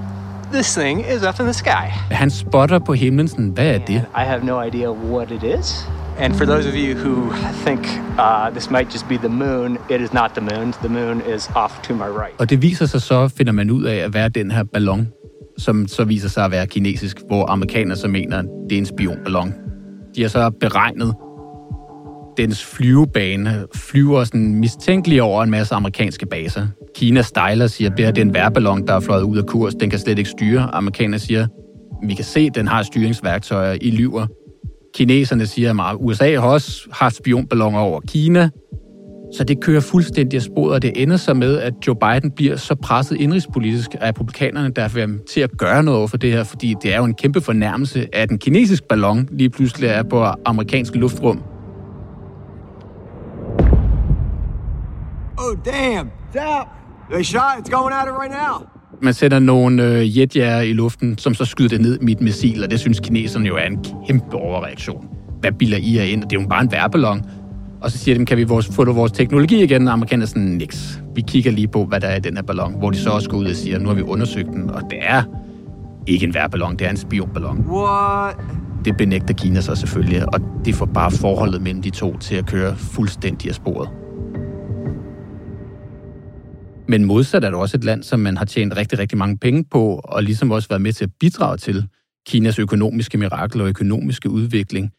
this 0.51 0.75
thing 0.75 0.99
is 0.99 1.23
up 1.23 1.39
in 1.39 1.45
the 1.45 1.53
sky. 1.53 1.85
Han 2.11 2.29
spotter 2.29 2.79
på 2.79 2.93
himlen 2.93 3.27
sådan, 3.27 3.49
hvad 3.49 3.75
er 3.75 3.79
det? 3.79 3.95
I 3.95 4.23
have 4.25 4.45
no 4.45 4.61
idea 4.61 4.91
what 4.91 5.31
it 5.31 5.43
is. 5.59 5.87
And 6.19 6.33
for 6.33 6.45
those 6.45 6.69
of 6.69 6.75
you 6.75 6.95
who 6.95 7.33
think 7.65 7.79
uh, 8.19 8.49
this 8.51 8.69
might 8.69 8.93
just 8.93 9.07
be 9.07 9.17
the 9.17 9.29
moon, 9.29 9.77
it 9.89 10.01
is 10.01 10.13
not 10.13 10.31
the 10.35 10.41
moon. 10.41 10.71
The 10.71 10.89
moon 10.89 11.21
is 11.35 11.49
off 11.55 11.81
to 11.83 11.93
my 11.93 12.09
right. 12.23 12.39
Og 12.39 12.49
det 12.49 12.61
viser 12.61 12.85
sig 12.85 13.01
så, 13.01 13.27
finder 13.27 13.51
man 13.51 13.69
ud 13.69 13.83
af, 13.83 13.95
at 13.95 14.13
være 14.13 14.29
den 14.29 14.51
her 14.51 14.63
ballon, 14.63 15.07
som 15.57 15.87
så 15.87 16.03
viser 16.03 16.29
sig 16.29 16.45
at 16.45 16.51
være 16.51 16.67
kinesisk, 16.67 17.17
hvor 17.27 17.51
amerikanerne 17.51 17.95
så 17.95 18.07
mener, 18.07 18.41
det 18.41 18.75
er 18.75 18.77
en 18.77 18.85
spionballon. 18.85 19.53
De 20.15 20.21
har 20.21 20.29
så 20.29 20.49
beregnet 20.59 21.15
dens 22.41 22.65
flyvebane, 22.65 23.65
flyver 23.75 24.23
sådan 24.23 24.55
mistænkeligt 24.55 25.21
over 25.21 25.43
en 25.43 25.49
masse 25.51 25.75
amerikanske 25.75 26.25
baser. 26.25 26.67
Kina 26.95 27.21
styler 27.21 27.67
siger, 27.67 27.91
at 27.91 27.97
det 27.97 28.17
er 28.17 28.21
en 28.21 28.33
værballon, 28.33 28.87
der 28.87 28.93
er 28.93 28.99
fløjet 28.99 29.23
ud 29.23 29.37
af 29.37 29.45
kurs. 29.45 29.75
Den 29.75 29.89
kan 29.89 29.99
slet 29.99 30.17
ikke 30.17 30.29
styre. 30.29 30.61
Amerikanerne 30.61 31.19
siger, 31.19 31.47
vi 32.07 32.13
kan 32.13 32.25
se, 32.25 32.39
at 32.39 32.55
den 32.55 32.67
har 32.67 32.83
styringsværktøjer. 32.83 33.77
I 33.81 33.91
lyver. 33.91 34.27
Kineserne 34.95 35.45
siger, 35.45 35.69
at 35.69 35.77
ah, 35.79 35.95
USA 36.05 36.39
har 36.39 36.47
også 36.47 36.87
haft 36.91 37.15
spionballoner 37.15 37.79
over 37.79 37.99
Kina. 38.07 38.49
Så 39.33 39.43
det 39.43 39.61
kører 39.61 39.81
fuldstændig 39.81 40.37
af 40.37 40.41
sporet, 40.41 40.73
og 40.73 40.81
det 40.81 40.91
ender 40.95 41.17
så 41.17 41.33
med, 41.33 41.57
at 41.57 41.73
Joe 41.87 41.95
Biden 41.95 42.31
bliver 42.31 42.55
så 42.55 42.75
presset 42.75 43.21
indrigspolitisk 43.21 43.89
af 44.01 44.07
republikanerne, 44.07 44.69
der 44.69 44.87
vil 44.87 45.19
til 45.33 45.41
at 45.41 45.57
gøre 45.57 45.83
noget 45.83 46.09
for 46.09 46.17
det 46.17 46.31
her, 46.31 46.43
fordi 46.43 46.75
det 46.83 46.93
er 46.93 46.97
jo 46.97 47.03
en 47.03 47.13
kæmpe 47.13 47.41
fornærmelse, 47.41 48.07
at 48.13 48.31
en 48.31 48.39
kinesisk 48.39 48.83
ballon 48.83 49.29
lige 49.31 49.49
pludselig 49.49 49.87
er 49.87 50.03
på 50.03 50.25
amerikansk 50.45 50.95
luftrum. 50.95 51.43
Oh, 55.41 55.55
damn. 55.65 56.11
Stop. 56.31 56.67
They 57.11 57.23
shot. 57.23 57.59
It's 57.59 57.69
going 57.69 57.93
at 57.93 58.07
it 58.07 58.13
right 58.21 58.31
now. 58.31 58.67
Man 59.01 59.13
sætter 59.13 59.39
nogle 59.39 59.83
øh, 59.83 60.17
jetjager 60.17 60.61
i 60.61 60.73
luften, 60.73 61.17
som 61.17 61.33
så 61.33 61.45
skyder 61.45 61.69
det 61.69 61.81
ned 61.81 61.99
et 62.09 62.21
missil, 62.21 62.63
og 62.63 62.71
det 62.71 62.79
synes 62.79 62.99
kineserne 62.99 63.47
jo 63.47 63.55
er 63.55 63.65
en 63.65 63.85
kæmpe 64.07 64.35
overreaktion. 64.35 65.07
Hvad 65.39 65.51
bilder 65.51 65.77
I 65.77 65.97
jer 65.97 66.03
ind? 66.03 66.21
Det 66.21 66.37
er 66.37 66.41
jo 66.41 66.47
bare 66.47 66.63
en 66.63 66.71
værballon. 66.71 67.21
Og 67.81 67.91
så 67.91 67.97
siger 67.97 68.17
de, 68.17 68.25
kan 68.25 68.37
vi 68.37 68.43
vores, 68.43 68.75
få 68.75 68.93
vores 68.93 69.11
teknologi 69.11 69.63
igen? 69.63 69.87
Og 69.87 69.93
amerikanerne 69.93 70.27
sådan, 70.27 70.43
niks. 70.43 71.01
Vi 71.15 71.21
kigger 71.21 71.51
lige 71.51 71.67
på, 71.67 71.85
hvad 71.85 71.99
der 71.99 72.07
er 72.07 72.15
i 72.15 72.19
den 72.19 72.35
her 72.35 72.43
ballon. 72.43 72.75
Hvor 72.77 72.91
de 72.91 72.97
så 72.97 73.09
også 73.09 73.29
går 73.29 73.37
ud 73.37 73.45
og 73.45 73.55
siger, 73.55 73.79
nu 73.79 73.87
har 73.87 73.95
vi 73.95 74.01
undersøgt 74.01 74.47
den, 74.47 74.69
og 74.69 74.81
det 74.89 74.99
er 75.01 75.23
ikke 76.07 76.25
en 76.25 76.33
værballon, 76.33 76.75
det 76.75 76.87
er 76.87 76.89
en 76.89 76.97
spionballon. 76.97 77.65
What? 77.69 78.37
Det 78.85 78.97
benægter 78.97 79.33
Kina 79.33 79.61
så 79.61 79.75
selvfølgelig, 79.75 80.33
og 80.33 80.39
det 80.65 80.75
får 80.75 80.85
bare 80.85 81.11
forholdet 81.11 81.61
mellem 81.61 81.81
de 81.81 81.89
to 81.89 82.17
til 82.17 82.35
at 82.35 82.45
køre 82.45 82.75
fuldstændig 82.75 83.49
af 83.49 83.55
sporet. 83.55 83.89
Men 86.91 87.05
modsat 87.05 87.43
er 87.43 87.49
det 87.49 87.59
også 87.59 87.77
et 87.77 87.83
land, 87.83 88.03
som 88.03 88.19
man 88.19 88.37
har 88.37 88.45
tjent 88.45 88.77
rigtig, 88.77 88.99
rigtig 88.99 89.17
mange 89.17 89.37
penge 89.37 89.63
på, 89.63 90.01
og 90.03 90.23
ligesom 90.23 90.51
også 90.51 90.69
været 90.69 90.81
med 90.81 90.93
til 90.93 91.05
at 91.05 91.11
bidrage 91.19 91.57
til 91.57 91.87
Kinas 92.27 92.59
økonomiske 92.59 93.17
mirakel 93.17 93.61
og 93.61 93.67
økonomiske 93.67 94.29
udvikling. 94.29 94.91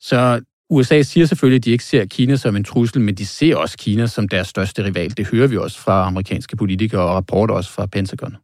Så 0.00 0.40
USA 0.70 1.02
siger 1.02 1.26
selvfølgelig, 1.26 1.58
at 1.58 1.64
de 1.64 1.70
ikke 1.70 1.84
ser 1.84 2.04
Kina 2.04 2.36
som 2.36 2.56
en 2.56 2.64
trussel, 2.64 3.00
men 3.00 3.14
de 3.14 3.26
ser 3.26 3.56
også 3.56 3.78
Kina 3.78 4.06
som 4.06 4.28
deres 4.28 4.48
største 4.48 4.84
rival. 4.84 5.16
Det 5.16 5.26
hører 5.26 5.46
vi 5.46 5.56
også 5.56 5.78
fra 5.78 6.06
amerikanske 6.06 6.56
politikere 6.56 7.02
og 7.02 7.14
rapporter 7.14 7.54
også 7.54 7.70
fra 7.70 7.86
Pentagon. 7.86 8.36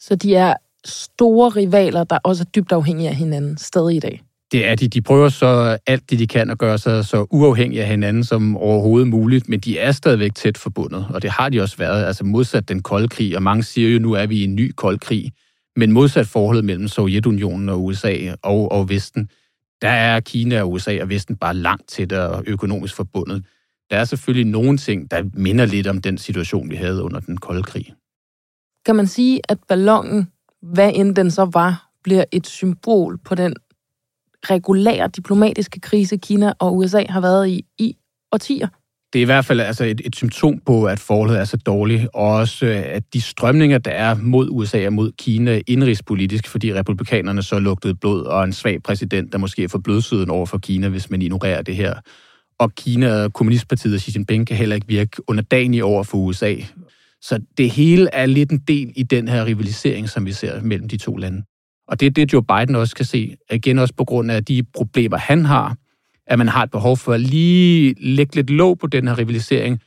Så 0.00 0.16
de 0.16 0.34
er 0.34 0.54
store 0.84 1.48
rivaler, 1.48 2.04
der 2.04 2.18
også 2.24 2.42
er 2.42 2.50
dybt 2.50 2.72
afhængige 2.72 3.08
af 3.08 3.16
hinanden 3.16 3.58
stadig 3.58 3.96
i 3.96 4.00
dag. 4.00 4.22
Det 4.52 4.66
er 4.66 4.74
de. 4.74 4.88
De 4.88 5.02
prøver 5.02 5.28
så 5.28 5.78
alt 5.86 6.10
det, 6.10 6.18
de 6.18 6.26
kan 6.26 6.50
at 6.50 6.58
gøre 6.58 6.78
sig 6.78 7.04
så 7.04 7.26
uafhængige 7.30 7.82
af 7.82 7.88
hinanden 7.88 8.24
som 8.24 8.56
overhovedet 8.56 9.08
muligt, 9.08 9.48
men 9.48 9.60
de 9.60 9.78
er 9.78 9.92
stadigvæk 9.92 10.34
tæt 10.34 10.58
forbundet, 10.58 11.06
og 11.10 11.22
det 11.22 11.30
har 11.30 11.48
de 11.48 11.60
også 11.60 11.76
været, 11.76 12.04
altså 12.04 12.24
modsat 12.24 12.68
den 12.68 12.82
kolde 12.82 13.08
krig, 13.08 13.36
og 13.36 13.42
mange 13.42 13.62
siger 13.62 13.90
jo, 13.90 13.98
nu 13.98 14.12
er 14.12 14.26
vi 14.26 14.36
i 14.36 14.44
en 14.44 14.54
ny 14.54 14.72
kold 14.76 14.98
krig, 14.98 15.32
men 15.76 15.92
modsat 15.92 16.26
forholdet 16.26 16.64
mellem 16.64 16.88
Sovjetunionen 16.88 17.68
og 17.68 17.84
USA 17.84 18.34
og, 18.42 18.72
og 18.72 18.88
Vesten, 18.88 19.28
der 19.82 19.88
er 19.88 20.20
Kina 20.20 20.62
og 20.62 20.72
USA 20.72 21.02
og 21.02 21.08
Vesten 21.08 21.36
bare 21.36 21.54
langt 21.54 21.88
tættere 21.88 22.42
økonomisk 22.46 22.96
forbundet. 22.96 23.44
Der 23.90 23.96
er 23.96 24.04
selvfølgelig 24.04 24.52
nogle 24.52 24.78
ting, 24.78 25.10
der 25.10 25.22
minder 25.34 25.66
lidt 25.66 25.86
om 25.86 26.00
den 26.00 26.18
situation, 26.18 26.70
vi 26.70 26.76
havde 26.76 27.02
under 27.02 27.20
den 27.20 27.36
kolde 27.36 27.62
krig. 27.62 27.94
Kan 28.86 28.96
man 28.96 29.06
sige, 29.06 29.40
at 29.48 29.58
ballonen, 29.68 30.28
hvad 30.62 30.92
end 30.94 31.16
den 31.16 31.30
så 31.30 31.44
var, 31.52 31.88
bliver 32.04 32.24
et 32.32 32.46
symbol 32.46 33.18
på 33.24 33.34
den 33.34 33.54
regulære 34.50 35.08
diplomatiske 35.08 35.80
krise, 35.80 36.16
Kina 36.16 36.52
og 36.58 36.76
USA 36.76 37.04
har 37.08 37.20
været 37.20 37.48
i 37.48 37.64
i 37.78 37.96
årtier? 38.32 38.68
Det 39.12 39.18
er 39.18 39.22
i 39.22 39.24
hvert 39.24 39.44
fald 39.44 39.60
altså 39.60 39.84
et, 39.84 40.00
et 40.04 40.16
symptom 40.16 40.58
på, 40.66 40.84
at 40.84 41.00
forholdet 41.00 41.38
er 41.38 41.44
så 41.44 41.56
dårligt, 41.56 42.08
og 42.14 42.26
også 42.26 42.66
øh, 42.66 42.82
at 42.86 43.02
de 43.12 43.20
strømninger, 43.20 43.78
der 43.78 43.90
er 43.90 44.14
mod 44.14 44.48
USA 44.50 44.86
og 44.86 44.92
mod 44.92 45.12
Kina 45.18 45.60
indrigspolitisk, 45.66 46.48
fordi 46.48 46.74
republikanerne 46.74 47.42
så 47.42 47.58
lugtede 47.58 47.94
blod, 47.94 48.22
og 48.22 48.44
en 48.44 48.52
svag 48.52 48.82
præsident, 48.82 49.32
der 49.32 49.38
måske 49.38 49.64
er 49.64 49.68
for 49.68 49.78
blødsøden 49.78 50.30
over 50.30 50.46
for 50.46 50.58
Kina, 50.58 50.88
hvis 50.88 51.10
man 51.10 51.22
ignorerer 51.22 51.62
det 51.62 51.76
her. 51.76 51.94
Og 52.58 52.74
Kina 52.74 53.24
og 53.24 53.32
Kommunistpartiet 53.32 53.94
og 53.94 54.00
Xi 54.00 54.12
Jinping 54.16 54.46
kan 54.46 54.56
heller 54.56 54.74
ikke 54.74 54.88
virke 54.88 55.22
underdanig 55.28 55.84
over 55.84 56.02
for 56.02 56.18
USA. 56.18 56.54
Så 57.20 57.40
det 57.58 57.70
hele 57.70 58.08
er 58.12 58.26
lidt 58.26 58.50
en 58.50 58.58
del 58.58 58.92
i 58.96 59.02
den 59.02 59.28
her 59.28 59.44
rivalisering, 59.44 60.08
som 60.08 60.26
vi 60.26 60.32
ser 60.32 60.62
mellem 60.62 60.88
de 60.88 60.96
to 60.96 61.16
lande. 61.16 61.42
Og 61.88 62.00
det 62.00 62.06
er 62.06 62.10
det, 62.10 62.32
Joe 62.32 62.42
Biden 62.42 62.74
også 62.74 62.96
kan 62.96 63.04
se. 63.04 63.36
Igen 63.52 63.78
også 63.78 63.94
på 63.94 64.04
grund 64.04 64.30
af 64.30 64.44
de 64.44 64.62
problemer, 64.74 65.16
han 65.16 65.44
har, 65.44 65.76
at 66.26 66.38
man 66.38 66.48
har 66.48 66.62
et 66.62 66.70
behov 66.70 66.96
for 66.96 67.12
at 67.12 67.20
lige 67.20 67.94
lægge 68.00 68.34
lidt 68.36 68.50
låg 68.50 68.78
på 68.78 68.86
den 68.86 69.08
her 69.08 69.18
rivalisering, 69.18 69.80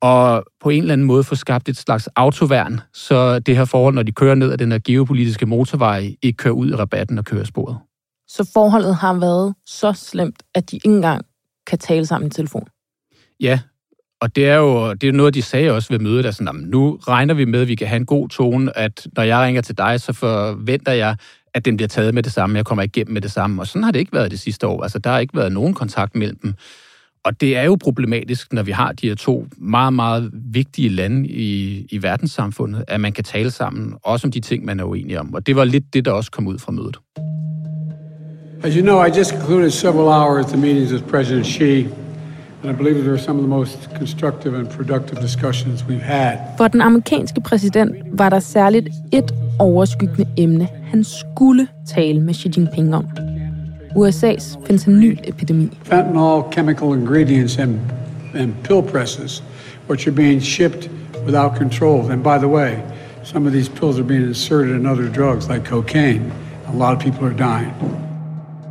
og 0.00 0.44
på 0.60 0.70
en 0.70 0.82
eller 0.82 0.92
anden 0.92 1.06
måde 1.06 1.24
få 1.24 1.34
skabt 1.34 1.68
et 1.68 1.76
slags 1.76 2.08
autoværn, 2.16 2.80
så 2.92 3.38
det 3.38 3.56
her 3.56 3.64
forhold, 3.64 3.94
når 3.94 4.02
de 4.02 4.12
kører 4.12 4.34
ned 4.34 4.52
ad 4.52 4.58
den 4.58 4.72
her 4.72 4.78
geopolitiske 4.84 5.46
motorvej, 5.46 6.16
ikke 6.22 6.36
kører 6.36 6.54
ud 6.54 6.70
i 6.70 6.74
rabatten 6.74 7.18
og 7.18 7.24
kører 7.24 7.44
sporet. 7.44 7.78
Så 8.28 8.50
forholdet 8.52 8.96
har 8.96 9.14
været 9.14 9.54
så 9.66 9.92
slemt, 9.92 10.42
at 10.54 10.70
de 10.70 10.76
ikke 10.76 10.88
engang 10.88 11.24
kan 11.66 11.78
tale 11.78 12.06
sammen 12.06 12.26
i 12.26 12.30
telefon? 12.30 12.68
Ja, 13.40 13.60
og 14.20 14.36
det 14.36 14.48
er 14.48 14.56
jo 14.56 14.92
det 14.92 15.08
er 15.08 15.12
noget, 15.12 15.34
de 15.34 15.42
sagde 15.42 15.70
også 15.70 15.88
ved 15.90 15.98
mødet, 15.98 16.26
at 16.26 16.34
sådan, 16.34 16.54
nu 16.54 16.98
regner 17.08 17.34
vi 17.34 17.44
med, 17.44 17.60
at 17.60 17.68
vi 17.68 17.74
kan 17.74 17.86
have 17.86 17.96
en 17.96 18.06
god 18.06 18.28
tone, 18.28 18.78
at 18.78 19.06
når 19.16 19.22
jeg 19.22 19.40
ringer 19.40 19.62
til 19.62 19.78
dig, 19.78 20.00
så 20.00 20.12
forventer 20.12 20.92
jeg, 20.92 21.16
at 21.54 21.64
den 21.64 21.76
bliver 21.76 21.88
taget 21.88 22.14
med 22.14 22.22
det 22.22 22.32
samme, 22.32 22.56
jeg 22.56 22.64
kommer 22.64 22.82
igennem 22.82 23.12
med 23.12 23.20
det 23.20 23.30
samme. 23.30 23.62
Og 23.62 23.66
sådan 23.66 23.82
har 23.82 23.90
det 23.90 23.98
ikke 23.98 24.12
været 24.12 24.30
det 24.30 24.40
sidste 24.40 24.66
år. 24.66 24.82
Altså, 24.82 24.98
der 24.98 25.10
har 25.10 25.18
ikke 25.18 25.36
været 25.36 25.52
nogen 25.52 25.74
kontakt 25.74 26.16
mellem 26.16 26.38
dem. 26.42 26.54
Og 27.24 27.40
det 27.40 27.56
er 27.56 27.62
jo 27.62 27.76
problematisk, 27.80 28.52
når 28.52 28.62
vi 28.62 28.72
har 28.72 28.92
de 28.92 29.08
her 29.08 29.14
to 29.14 29.46
meget, 29.58 29.92
meget 29.92 30.30
vigtige 30.32 30.88
lande 30.88 31.28
i, 31.28 31.86
i 31.90 32.02
verdenssamfundet, 32.02 32.84
at 32.88 33.00
man 33.00 33.12
kan 33.12 33.24
tale 33.24 33.50
sammen, 33.50 33.94
også 34.02 34.26
om 34.26 34.30
de 34.30 34.40
ting, 34.40 34.64
man 34.64 34.80
er 34.80 34.84
uenig 34.84 35.20
om. 35.20 35.34
Og 35.34 35.46
det 35.46 35.56
var 35.56 35.64
lidt 35.64 35.94
det, 35.94 36.04
der 36.04 36.12
også 36.12 36.30
kom 36.30 36.46
ud 36.46 36.58
fra 36.58 36.72
mødet. 36.72 36.98
As 38.62 38.74
you 38.74 38.82
know, 38.82 39.04
I 39.04 39.18
just 39.18 39.30
concluded 39.30 39.70
several 39.70 40.08
hours 40.08 40.46
the 40.46 40.56
meetings 40.56 40.92
with 40.92 41.04
President 41.04 41.46
Xi, 41.46 41.86
and 42.62 42.70
I 42.70 42.74
believe 42.74 42.94
they 42.94 43.10
were 43.10 43.18
some 43.18 43.36
of 43.36 43.42
the 43.42 43.48
most 43.48 43.94
constructive 43.94 44.54
and 44.54 44.70
productive 44.70 45.20
discussions 45.20 45.84
we've 45.88 46.02
had. 46.02 46.38
For 46.56 46.68
den 46.68 46.80
amerikanske 46.80 47.40
præsident 47.40 47.96
var 48.12 48.28
der 48.28 48.40
særligt 48.40 48.88
et 49.12 49.34
overskyggende 49.58 50.26
emne, 50.36 50.68
han 50.84 51.04
skulle 51.04 51.68
tale 51.86 52.20
med 52.20 52.34
Xi 52.34 52.50
Jinping 52.56 52.94
om. 52.94 53.06
USA's 53.96 54.58
fentanyl-epidemi. 54.66 55.78
Fentanyl 55.82 56.52
chemical 56.52 56.92
ingredients 56.92 57.58
and, 57.58 57.78
and 58.34 58.54
pill 58.64 58.82
presses, 58.82 59.42
which 59.88 60.08
are 60.08 60.16
being 60.16 60.42
shipped 60.42 60.90
without 61.26 61.56
control. 61.56 62.10
And 62.10 62.22
by 62.22 62.38
the 62.38 62.48
way, 62.48 62.82
some 63.24 63.46
of 63.46 63.52
these 63.52 63.68
pills 63.68 63.98
are 63.98 64.04
being 64.04 64.22
inserted 64.22 64.74
in 64.80 64.86
other 64.86 65.08
drugs 65.08 65.48
like 65.48 65.64
cocaine. 65.64 66.32
A 66.66 66.76
lot 66.76 66.96
of 66.96 67.02
people 67.02 67.26
are 67.26 67.34
dying. 67.34 67.72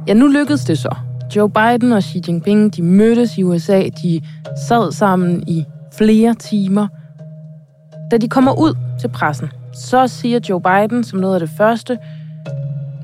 Ja, 0.07 0.13
nu 0.13 0.27
lykkedes 0.27 0.65
det 0.65 0.77
så. 0.77 0.95
Joe 1.35 1.49
Biden 1.49 1.91
og 1.91 2.03
Xi 2.03 2.21
Jinping, 2.27 2.75
de 2.75 2.81
mødtes 2.81 3.37
i 3.37 3.43
USA, 3.43 3.89
de 4.03 4.21
sad 4.67 4.91
sammen 4.91 5.43
i 5.47 5.65
flere 5.97 6.33
timer. 6.33 6.87
Da 8.11 8.17
de 8.17 8.29
kommer 8.29 8.59
ud 8.59 8.75
til 9.01 9.07
pressen, 9.07 9.49
så 9.73 10.07
siger 10.07 10.39
Joe 10.49 10.61
Biden 10.61 11.03
som 11.03 11.19
noget 11.19 11.33
af 11.33 11.39
det 11.39 11.49
første 11.57 11.97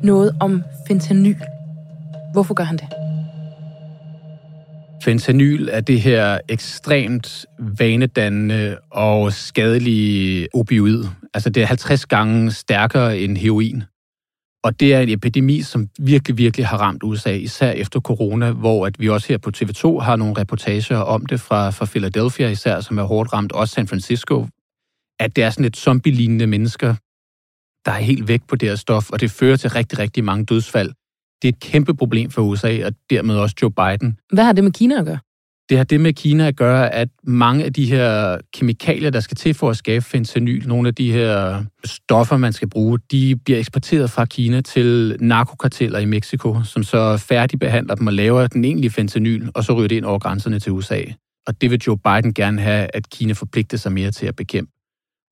noget 0.03 0.35
om 0.39 0.63
fentanyl. 0.87 1.35
Hvorfor 2.33 2.53
gør 2.53 2.63
han 2.63 2.77
det? 2.77 2.87
Fentanyl 5.03 5.69
er 5.71 5.81
det 5.81 6.01
her 6.01 6.37
ekstremt 6.49 7.45
vanedannende 7.59 8.77
og 8.91 9.33
skadelige 9.33 10.47
opioid. 10.53 11.03
Altså 11.33 11.49
det 11.49 11.63
er 11.63 11.67
50 11.67 12.05
gange 12.05 12.51
stærkere 12.51 13.17
end 13.17 13.37
heroin. 13.37 13.83
Og 14.63 14.79
det 14.79 14.93
er 14.93 14.99
en 14.99 15.09
epidemi, 15.09 15.61
som 15.61 15.89
virkelig, 15.99 16.37
virkelig 16.37 16.67
har 16.67 16.77
ramt 16.77 17.03
USA, 17.03 17.31
især 17.31 17.71
efter 17.71 17.99
corona, 17.99 18.51
hvor 18.51 18.85
at 18.85 18.99
vi 18.99 19.09
også 19.09 19.27
her 19.27 19.37
på 19.37 19.51
TV2 19.57 19.99
har 19.99 20.15
nogle 20.15 20.33
reportager 20.37 20.97
om 20.97 21.25
det 21.25 21.39
fra, 21.41 21.69
fra 21.69 21.85
Philadelphia 21.85 22.49
især, 22.49 22.79
som 22.79 22.97
er 22.97 23.03
hårdt 23.03 23.33
ramt, 23.33 23.51
også 23.51 23.73
San 23.73 23.87
Francisco, 23.87 24.47
at 25.19 25.35
det 25.35 25.43
er 25.43 25.49
sådan 25.49 25.65
et 25.65 25.77
zombie-lignende 25.77 26.47
mennesker, 26.47 26.95
der 27.85 27.91
er 27.91 27.99
helt 27.99 28.27
væk 28.27 28.41
på 28.47 28.55
det 28.55 28.69
her 28.69 28.75
stof, 28.75 29.09
og 29.09 29.21
det 29.21 29.31
fører 29.31 29.57
til 29.57 29.69
rigtig, 29.69 29.99
rigtig 29.99 30.23
mange 30.23 30.45
dødsfald. 30.45 30.89
Det 31.41 31.47
er 31.47 31.49
et 31.49 31.59
kæmpe 31.59 31.93
problem 31.93 32.31
for 32.31 32.41
USA, 32.41 32.85
og 32.85 32.93
dermed 33.09 33.35
også 33.35 33.55
Joe 33.61 33.71
Biden. 33.71 34.17
Hvad 34.33 34.43
har 34.43 34.53
det 34.53 34.63
med 34.63 34.71
Kina 34.71 34.99
at 34.99 35.05
gøre? 35.05 35.19
Det 35.69 35.77
har 35.77 35.83
det 35.83 36.01
med 36.01 36.13
Kina 36.13 36.47
at 36.47 36.55
gøre, 36.55 36.93
at 36.93 37.09
mange 37.23 37.65
af 37.65 37.73
de 37.73 37.85
her 37.85 38.37
kemikalier, 38.53 39.09
der 39.09 39.19
skal 39.19 39.37
til 39.37 39.53
for 39.53 39.69
at 39.69 39.77
skabe 39.77 40.05
fentanyl, 40.05 40.67
nogle 40.67 40.87
af 40.87 40.95
de 40.95 41.11
her 41.11 41.63
stoffer, 41.85 42.37
man 42.37 42.53
skal 42.53 42.69
bruge, 42.69 42.99
de 43.11 43.35
bliver 43.45 43.59
eksporteret 43.59 44.11
fra 44.11 44.25
Kina 44.25 44.61
til 44.61 45.17
narkokarteller 45.19 45.99
i 45.99 46.05
Mexico, 46.05 46.63
som 46.63 46.83
så 46.83 47.17
færdigbehandler 47.17 47.95
dem 47.95 48.07
og 48.07 48.13
laver 48.13 48.47
den 48.47 48.65
egentlige 48.65 48.91
fentanyl, 48.91 49.49
og 49.53 49.63
så 49.63 49.73
ryger 49.73 49.87
det 49.87 49.95
ind 49.95 50.05
over 50.05 50.19
grænserne 50.19 50.59
til 50.59 50.71
USA. 50.71 51.01
Og 51.47 51.61
det 51.61 51.71
vil 51.71 51.81
Joe 51.87 51.97
Biden 51.97 52.33
gerne 52.33 52.61
have, 52.61 52.87
at 52.93 53.09
Kina 53.09 53.33
forpligter 53.33 53.77
sig 53.77 53.91
mere 53.91 54.11
til 54.11 54.25
at 54.25 54.35
bekæmpe. 54.35 54.71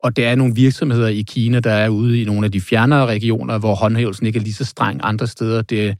Og 0.03 0.15
det 0.15 0.25
er 0.25 0.35
nogle 0.35 0.55
virksomheder 0.55 1.07
i 1.07 1.21
Kina, 1.21 1.59
der 1.59 1.71
er 1.71 1.89
ude 1.89 2.21
i 2.21 2.25
nogle 2.25 2.45
af 2.45 2.51
de 2.51 2.61
fjernere 2.61 3.05
regioner, 3.05 3.57
hvor 3.57 3.75
håndhævelsen 3.75 4.25
ikke 4.25 4.39
er 4.39 4.43
lige 4.43 4.53
så 4.53 4.65
streng 4.65 4.99
andre 5.03 5.27
steder. 5.27 5.61
Det 5.61 5.95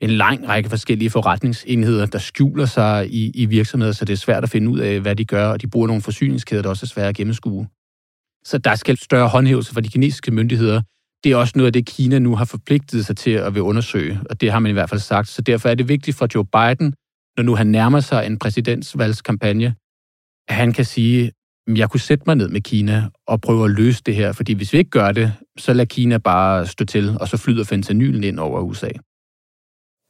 en 0.00 0.10
lang 0.10 0.48
række 0.48 0.68
forskellige 0.68 1.10
forretningsenheder, 1.10 2.06
der 2.06 2.18
skjuler 2.18 2.66
sig 2.66 3.14
i, 3.14 3.30
i 3.34 3.46
virksomheder, 3.46 3.92
så 3.92 4.04
det 4.04 4.12
er 4.12 4.16
svært 4.16 4.42
at 4.42 4.50
finde 4.50 4.70
ud 4.70 4.78
af, 4.78 5.00
hvad 5.00 5.16
de 5.16 5.24
gør, 5.24 5.48
og 5.48 5.62
de 5.62 5.68
bruger 5.68 5.86
nogle 5.86 6.02
forsyningskæder, 6.02 6.62
der 6.62 6.68
også 6.68 6.84
er 6.84 6.88
svære 6.88 7.08
at 7.08 7.16
gennemskue. 7.16 7.68
Så 8.44 8.58
der 8.58 8.74
skal 8.74 8.96
større 8.96 9.28
håndhævelse 9.28 9.74
fra 9.74 9.80
de 9.80 9.88
kinesiske 9.88 10.30
myndigheder. 10.30 10.82
Det 11.24 11.32
er 11.32 11.36
også 11.36 11.52
noget 11.56 11.66
af 11.66 11.72
det, 11.72 11.86
Kina 11.86 12.18
nu 12.18 12.36
har 12.36 12.44
forpligtet 12.44 13.06
sig 13.06 13.16
til 13.16 13.30
at 13.30 13.54
vil 13.54 13.62
undersøge, 13.62 14.20
og 14.30 14.40
det 14.40 14.52
har 14.52 14.58
man 14.58 14.70
i 14.70 14.72
hvert 14.72 14.88
fald 14.90 15.00
sagt. 15.00 15.28
Så 15.28 15.42
derfor 15.42 15.68
er 15.68 15.74
det 15.74 15.88
vigtigt 15.88 16.16
for 16.16 16.28
Joe 16.34 16.44
Biden, 16.44 16.94
når 17.36 17.42
nu 17.42 17.54
han 17.54 17.66
nærmer 17.66 18.00
sig 18.00 18.26
en 18.26 18.38
præsidentsvalgskampagne, 18.38 19.74
at 20.48 20.54
han 20.54 20.72
kan 20.72 20.84
sige, 20.84 21.32
jeg 21.76 21.90
kunne 21.90 22.00
sætte 22.00 22.24
mig 22.26 22.36
ned 22.36 22.48
med 22.48 22.60
Kina 22.60 23.08
og 23.26 23.40
prøve 23.40 23.64
at 23.64 23.70
løse 23.70 24.02
det 24.06 24.14
her, 24.14 24.32
fordi 24.32 24.52
hvis 24.52 24.72
vi 24.72 24.78
ikke 24.78 24.90
gør 24.90 25.12
det, 25.12 25.32
så 25.58 25.72
lader 25.72 25.84
Kina 25.84 26.18
bare 26.18 26.66
stå 26.66 26.84
til, 26.84 27.16
og 27.20 27.28
så 27.28 27.36
flyder 27.36 27.64
fentanylen 27.64 28.24
ind 28.24 28.38
over 28.38 28.60
USA. 28.60 28.88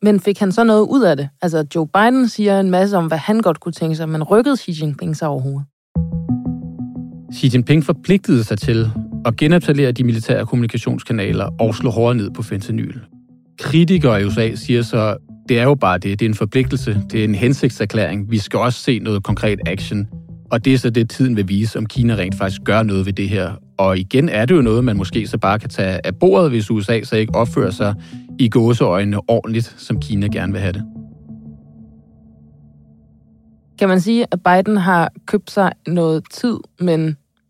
Men 0.07 0.21
fik 0.21 0.39
han 0.39 0.53
så 0.53 0.65
noget 0.65 0.87
ud 0.91 1.03
af 1.03 1.17
det? 1.17 1.29
Altså, 1.43 1.67
Joe 1.75 1.87
Biden 1.87 2.29
siger 2.29 2.61
en 2.61 2.71
masse 2.71 2.97
om, 2.97 3.07
hvad 3.07 3.19
han 3.19 3.41
godt 3.41 3.61
kunne 3.61 3.73
tænke 3.73 3.97
sig, 3.97 4.09
men 4.09 4.23
rykkede 4.23 4.57
Xi 4.57 4.83
Jinping 4.83 5.17
sig 5.17 5.29
overhovedet? 5.29 5.65
Xi 7.35 7.51
Jinping 7.55 7.85
forpligtede 7.85 8.45
sig 8.45 8.59
til 8.59 8.91
at 9.25 9.37
genetablere 9.37 9.93
de 9.93 10.05
militære 10.05 10.47
kommunikationskanaler 10.47 11.51
og 11.61 11.75
slå 11.75 11.91
hårdere 11.91 12.15
ned 12.15 12.31
på 12.31 12.43
fentanyl. 12.43 13.01
Kritikere 13.59 14.23
i 14.23 14.25
USA 14.25 14.55
siger 14.55 14.83
så, 14.83 15.17
det 15.49 15.59
er 15.59 15.63
jo 15.63 15.75
bare 15.75 15.99
det, 15.99 16.21
det 16.21 16.27
er 16.27 16.31
en 16.31 16.35
forpligtelse, 16.35 17.03
det 17.13 17.21
er 17.21 17.25
en 17.25 17.35
hensigtserklæring, 17.35 18.31
vi 18.31 18.39
skal 18.39 18.59
også 18.59 18.81
se 18.81 18.99
noget 18.99 19.23
konkret 19.23 19.59
action. 19.67 20.09
Og 20.51 20.65
det 20.65 20.75
er 20.75 20.79
så 20.79 20.91
det, 20.91 21.11
tiden 21.11 21.37
vil 21.37 21.49
vise, 21.49 21.79
om 21.79 21.87
Kina 21.87 22.15
rent 22.15 22.35
faktisk 22.35 22.63
gør 22.65 22.83
noget 22.83 23.07
ved 23.07 23.13
det 23.13 23.29
her. 23.29 23.53
Og 23.79 23.99
igen 23.99 24.29
er 24.29 24.45
det 24.45 24.55
jo 24.57 24.63
noget, 24.63 24.85
man 24.85 24.97
måske 24.97 25.27
så 25.27 25.39
bare 25.39 25.59
kan 25.59 25.71
tage 25.71 26.07
af 26.07 26.17
bordet, 26.17 26.51
hvis 26.51 26.71
USA 26.71 27.03
så 27.03 27.17
ikke 27.17 27.35
opfører 27.35 27.71
sig 27.71 27.95
i 28.39 28.49
gåseøjne 28.49 29.21
ordentligt, 29.29 29.75
som 29.79 30.01
Kina 30.01 30.27
gerne 30.27 30.53
vil 30.53 30.61
have 30.61 30.73
det. 30.73 30.85
Kan 33.79 33.89
man 33.89 34.01
sige, 34.01 34.27
at 34.33 34.43
Biden 34.43 34.77
har 34.77 35.13
købt 35.27 35.51
sig 35.51 35.73
noget 35.87 36.25
tid, 36.31 36.57
men 36.81 37.07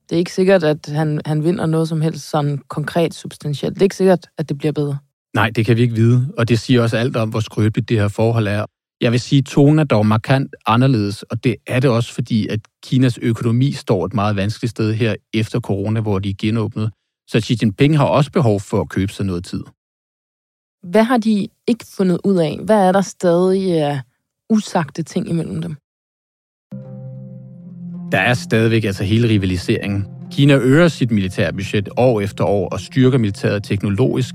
det 0.09 0.13
er 0.13 0.17
ikke 0.17 0.33
sikkert, 0.33 0.65
at 0.65 0.87
han, 0.87 1.21
han 1.27 1.45
vinder 1.45 1.67
noget 1.67 1.89
som 1.89 2.01
helst 2.01 2.31
sådan 2.31 2.59
konkret 2.69 3.15
substantielt. 3.15 3.75
Det 3.75 3.83
er 3.83 3.85
ikke 3.85 3.97
sikkert, 3.97 4.27
at 4.39 4.49
det 4.49 4.59
bliver 4.59 4.73
bedre. 4.73 4.99
Nej, 5.35 5.51
det 5.51 5.67
kan 5.67 5.77
vi 5.77 5.83
ikke 5.83 5.95
vide, 5.95 6.33
og 6.39 6.49
det 6.49 6.59
siger 6.59 6.83
også 6.83 6.97
alt 6.97 7.17
om, 7.17 7.29
hvor 7.29 7.41
skrøbeligt 7.41 7.89
det 7.89 7.99
her 8.01 8.09
forhold 8.09 8.47
er. 8.47 8.65
Jeg 9.01 9.13
vil 9.13 9.21
sige, 9.21 9.39
at 9.39 9.45
tonen 9.45 9.79
er 9.79 9.85
dog 9.85 10.07
markant 10.07 10.55
anderledes, 10.67 11.23
og 11.23 11.45
det 11.45 11.57
er 11.67 11.81
det 11.81 11.91
også, 11.91 12.15
fordi 12.15 12.47
at 12.47 12.61
Kinas 12.85 13.19
økonomi 13.23 13.73
står 13.73 14.07
et 14.07 14.15
meget 14.15 14.37
vanskeligt 14.37 14.71
sted 14.71 14.95
her 14.95 15.15
efter 15.35 15.61
corona, 15.61 16.01
hvor 16.01 16.19
de 16.19 16.31
er 16.31 16.35
genåbnet. 16.39 16.91
Så 17.29 17.41
Xi 17.41 17.59
Jinping 17.63 17.99
har 17.99 18.05
også 18.05 18.31
behov 18.31 18.61
for 18.61 18.81
at 18.81 18.89
købe 18.89 19.13
sig 19.13 19.27
noget 19.27 19.45
tid. 19.45 19.63
Hvad 20.91 21.05
har 21.05 21.17
de 21.19 21.49
ikke 21.67 21.85
fundet 21.97 22.19
ud 22.25 22.37
af? 22.37 22.59
Hvad 22.63 22.89
er 22.89 22.93
der 22.93 23.01
stadig 23.01 23.91
uh, 23.91 23.99
usagte 24.51 25.03
ting 25.03 25.29
imellem 25.29 25.63
dem? 25.63 25.77
Der 28.13 28.19
er 28.19 28.35
stadigvæk 28.35 28.85
altså 28.85 29.05
hele 29.05 29.29
rivaliseringen. 29.29 30.07
Kina 30.31 30.55
øger 30.57 30.89
sit 30.89 31.11
militærbudget 31.11 31.89
år 31.97 32.21
efter 32.21 32.45
år 32.45 32.69
og 32.69 32.81
styrker 32.81 33.19
militæret 33.19 33.65
teknologisk, 33.65 34.35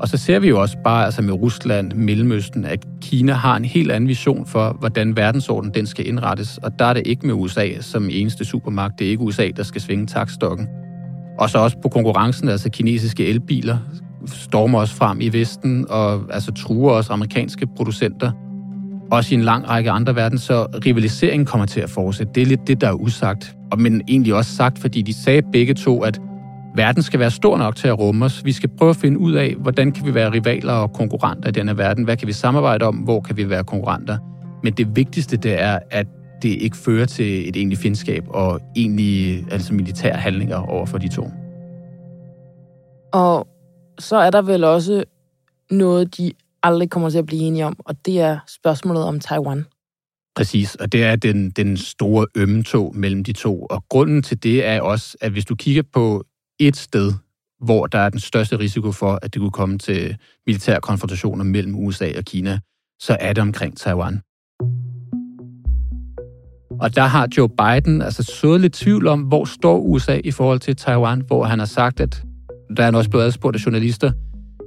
og 0.00 0.08
så 0.08 0.16
ser 0.16 0.38
vi 0.38 0.48
jo 0.48 0.60
også 0.60 0.76
bare 0.84 1.04
altså 1.04 1.22
med 1.22 1.32
Rusland, 1.32 1.92
Mellemøsten, 1.92 2.64
at 2.64 2.86
Kina 3.00 3.32
har 3.32 3.56
en 3.56 3.64
helt 3.64 3.90
anden 3.90 4.08
vision 4.08 4.46
for, 4.46 4.76
hvordan 4.80 5.16
verdensordenen 5.16 5.74
den 5.74 5.86
skal 5.86 6.08
indrettes. 6.08 6.58
Og 6.58 6.78
der 6.78 6.84
er 6.84 6.92
det 6.92 7.06
ikke 7.06 7.26
med 7.26 7.34
USA 7.34 7.80
som 7.80 8.08
eneste 8.10 8.44
supermagt. 8.44 8.98
Det 8.98 9.06
er 9.06 9.10
ikke 9.10 9.22
USA, 9.22 9.50
der 9.56 9.62
skal 9.62 9.80
svinge 9.80 10.06
takstokken. 10.06 10.68
Og 11.38 11.50
så 11.50 11.58
også 11.58 11.76
på 11.82 11.88
konkurrencen, 11.88 12.48
altså 12.48 12.70
kinesiske 12.70 13.26
elbiler, 13.26 13.78
stormer 14.26 14.78
også 14.78 14.94
frem 14.94 15.20
i 15.20 15.28
Vesten 15.28 15.86
og 15.90 16.22
altså 16.30 16.52
truer 16.52 16.92
også 16.92 17.12
amerikanske 17.12 17.66
producenter. 17.66 18.30
Også 19.10 19.34
i 19.34 19.38
en 19.38 19.44
lang 19.44 19.68
række 19.68 19.90
andre 19.90 20.16
verden, 20.16 20.38
så 20.38 20.66
rivaliseringen 20.86 21.46
kommer 21.46 21.66
til 21.66 21.80
at 21.80 21.90
fortsætte. 21.90 22.32
Det 22.34 22.42
er 22.42 22.46
lidt 22.46 22.66
det, 22.66 22.80
der 22.80 22.88
er 22.88 22.92
usagt. 22.92 23.56
Og 23.70 23.80
men 23.80 24.02
egentlig 24.08 24.34
også 24.34 24.56
sagt, 24.56 24.78
fordi 24.78 25.02
de 25.02 25.14
sagde 25.14 25.42
begge 25.52 25.74
to, 25.74 26.02
at 26.02 26.20
verden 26.76 27.02
skal 27.02 27.20
være 27.20 27.30
stor 27.30 27.58
nok 27.58 27.76
til 27.76 27.88
at 27.88 27.98
rumme 27.98 28.24
os. 28.24 28.44
Vi 28.44 28.52
skal 28.52 28.70
prøve 28.78 28.90
at 28.90 28.96
finde 28.96 29.18
ud 29.18 29.32
af, 29.32 29.54
hvordan 29.58 29.92
kan 29.92 30.06
vi 30.06 30.14
være 30.14 30.32
rivaler 30.32 30.72
og 30.72 30.92
konkurrenter 30.92 31.48
i 31.48 31.52
denne 31.52 31.78
verden? 31.78 32.04
Hvad 32.04 32.16
kan 32.16 32.28
vi 32.28 32.32
samarbejde 32.32 32.84
om? 32.84 32.94
Hvor 32.94 33.20
kan 33.20 33.36
vi 33.36 33.50
være 33.50 33.64
konkurrenter? 33.64 34.18
Men 34.62 34.72
det 34.72 34.96
vigtigste, 34.96 35.36
det 35.36 35.62
er, 35.62 35.78
at 35.90 36.06
det 36.42 36.48
ikke 36.48 36.76
fører 36.76 37.06
til 37.06 37.48
et 37.48 37.56
egentligt 37.56 37.80
fjendskab 37.80 38.24
og 38.28 38.60
egentlig 38.76 39.44
altså 39.50 39.74
militære 39.74 40.16
handlinger 40.16 40.56
over 40.56 40.86
for 40.86 40.98
de 40.98 41.08
to. 41.08 41.30
Og 43.12 43.46
så 43.98 44.16
er 44.16 44.30
der 44.30 44.42
vel 44.42 44.64
også 44.64 45.04
noget, 45.70 46.16
de 46.16 46.32
aldrig 46.62 46.90
kommer 46.90 47.10
til 47.10 47.18
at 47.18 47.26
blive 47.26 47.42
enige 47.42 47.66
om, 47.66 47.76
og 47.78 48.06
det 48.06 48.20
er 48.20 48.38
spørgsmålet 48.48 49.04
om 49.04 49.20
Taiwan. 49.20 49.64
Præcis, 50.36 50.74
og 50.74 50.92
det 50.92 51.04
er 51.04 51.16
den, 51.16 51.50
den 51.50 51.76
store 51.76 52.26
ømme 52.36 52.62
tog 52.62 52.96
mellem 52.96 53.24
de 53.24 53.32
to. 53.32 53.66
Og 53.70 53.84
grunden 53.88 54.22
til 54.22 54.42
det 54.42 54.66
er 54.66 54.80
også, 54.80 55.16
at 55.20 55.32
hvis 55.32 55.44
du 55.44 55.54
kigger 55.54 55.82
på 55.92 56.24
et 56.58 56.76
sted, 56.76 57.12
hvor 57.60 57.86
der 57.86 57.98
er 57.98 58.08
den 58.08 58.20
største 58.20 58.58
risiko 58.58 58.92
for, 58.92 59.18
at 59.22 59.34
det 59.34 59.40
kunne 59.40 59.50
komme 59.50 59.78
til 59.78 60.16
militære 60.46 60.80
konfrontationer 60.80 61.44
mellem 61.44 61.74
USA 61.74 62.12
og 62.18 62.24
Kina, 62.24 62.58
så 63.00 63.16
er 63.20 63.32
det 63.32 63.42
omkring 63.42 63.76
Taiwan. 63.76 64.20
Og 66.80 66.96
der 66.96 67.02
har 67.02 67.28
Joe 67.36 67.48
Biden 67.48 68.02
altså 68.02 68.22
sået 68.22 68.60
lidt 68.60 68.72
tvivl 68.72 69.06
om, 69.06 69.20
hvor 69.20 69.44
står 69.44 69.78
USA 69.78 70.20
i 70.24 70.30
forhold 70.30 70.60
til 70.60 70.76
Taiwan, 70.76 71.22
hvor 71.26 71.44
han 71.44 71.58
har 71.58 71.66
sagt, 71.66 72.00
at 72.00 72.22
der 72.76 72.84
er 72.84 72.92
også 72.92 73.10
blevet 73.10 73.24
adspurgt 73.24 73.56
af 73.56 73.66
journalister, 73.66 74.12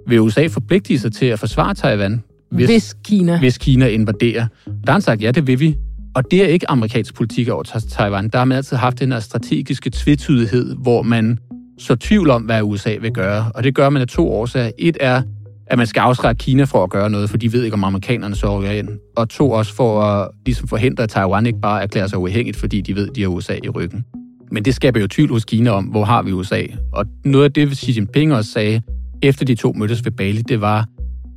vil 0.08 0.22
USA 0.22 0.48
forpligte 0.48 1.00
sig 1.00 1.14
til 1.14 1.26
at 1.26 1.40
forsvare 1.40 1.74
Taiwan, 1.74 2.24
hvis, 2.52 2.70
hvis 2.70 2.96
Kina. 3.06 3.40
Hvis 3.40 3.58
Kina 3.58 3.88
invaderer. 3.88 4.48
Der 4.66 4.72
har 4.88 4.92
han 4.92 5.02
sagt, 5.02 5.22
ja, 5.22 5.32
det 5.32 5.48
vil 5.48 5.60
vi. 5.60 5.78
Og 6.16 6.32
det 6.32 6.44
er 6.44 6.48
ikke 6.48 6.70
amerikansk 6.70 7.16
politik 7.16 7.50
over 7.50 7.64
Taiwan. 7.90 8.30
Der 8.30 8.38
har 8.38 8.46
man 8.46 8.58
altid 8.58 8.78
haft 8.78 9.00
den 9.00 9.12
her 9.12 9.20
strategiske 9.20 9.90
tvetydighed, 9.90 10.76
hvor 10.76 11.02
man 11.02 11.40
så 11.78 11.96
tvivl 11.96 12.30
om, 12.30 12.42
hvad 12.42 12.62
USA 12.62 12.96
vil 13.02 13.12
gøre. 13.12 13.52
Og 13.56 13.64
det 13.64 13.76
gør 13.76 13.90
man 13.90 14.02
af 14.02 14.08
to 14.08 14.30
årsager. 14.32 14.72
Et 14.78 14.98
er, 15.00 15.22
at 15.68 15.78
man 15.78 15.88
skal 15.88 16.00
afskrække 16.00 16.40
Kina 16.40 16.64
for 16.64 16.84
at 16.84 16.90
gøre 16.90 17.10
noget, 17.10 17.30
for 17.30 17.38
de 17.38 17.54
ved 17.54 17.64
ikke, 17.64 17.74
om 17.74 17.84
amerikanerne 17.84 18.36
så 18.36 18.60
rykker 18.60 18.72
ind. 18.72 18.90
Og 19.16 19.30
to 19.30 19.52
også 19.52 19.74
for 19.74 20.02
at 20.02 20.30
ligesom 20.46 20.68
forhindre, 20.68 21.04
at 21.04 21.10
Taiwan 21.10 21.46
ikke 21.46 21.60
bare 21.62 21.84
erklærer 21.84 22.08
sig 22.08 22.20
uafhængigt, 22.20 22.58
fordi 22.58 22.82
de 22.82 22.96
ved, 22.96 23.10
at 23.10 23.16
de 23.16 23.22
har 23.22 23.30
USA 23.30 23.54
i 23.64 23.70
ryggen. 23.70 24.06
Men 24.52 24.66
det 24.66 24.76
skaber 24.76 25.00
jo 25.00 25.08
tvivl 25.08 25.30
hos 25.30 25.46
Kina 25.46 25.70
om, 25.70 25.86
hvor 25.86 26.06
har 26.06 26.22
vi 26.22 26.32
USA. 26.32 26.64
Og 26.94 27.06
noget 27.26 27.46
af 27.46 27.54
det, 27.54 27.78
Xi 27.78 27.96
Jinping 27.96 28.34
også 28.34 28.52
sagde, 28.52 28.82
efter 29.22 29.46
de 29.46 29.56
to 29.56 29.74
mødtes 29.74 30.06
ved 30.06 30.12
Bali, 30.12 30.42
det 30.42 30.62
var, 30.62 30.88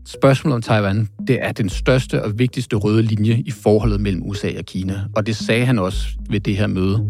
spørgsmålet 0.06 0.54
om 0.54 0.62
Taiwan, 0.62 1.08
det 1.26 1.38
er 1.42 1.52
den 1.52 1.68
største 1.68 2.24
og 2.24 2.38
vigtigste 2.38 2.76
røde 2.76 3.02
linje 3.02 3.42
i 3.46 3.50
forholdet 3.50 4.00
mellem 4.00 4.22
USA 4.22 4.58
og 4.58 4.64
Kina. 4.64 5.04
Og 5.16 5.26
det 5.26 5.36
sagde 5.36 5.66
han 5.66 5.78
også 5.78 6.08
ved 6.30 6.40
det 6.40 6.56
her 6.56 6.66
møde. 6.66 7.06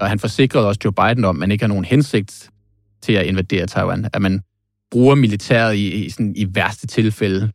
Og 0.00 0.08
han 0.08 0.18
forsikrede 0.18 0.68
også 0.68 0.80
Joe 0.84 0.92
Biden 0.92 1.24
om, 1.24 1.36
at 1.36 1.40
man 1.40 1.50
ikke 1.50 1.62
har 1.62 1.68
nogen 1.68 1.84
hensigt 1.84 2.50
til 3.02 3.12
at 3.12 3.26
invadere 3.26 3.66
Taiwan. 3.66 4.08
At 4.12 4.22
man 4.22 4.40
bruger 4.90 5.14
militæret 5.14 5.74
i, 5.74 6.04
i, 6.04 6.10
sådan, 6.10 6.32
i 6.36 6.46
værste 6.54 6.86
tilfælde, 6.86 7.50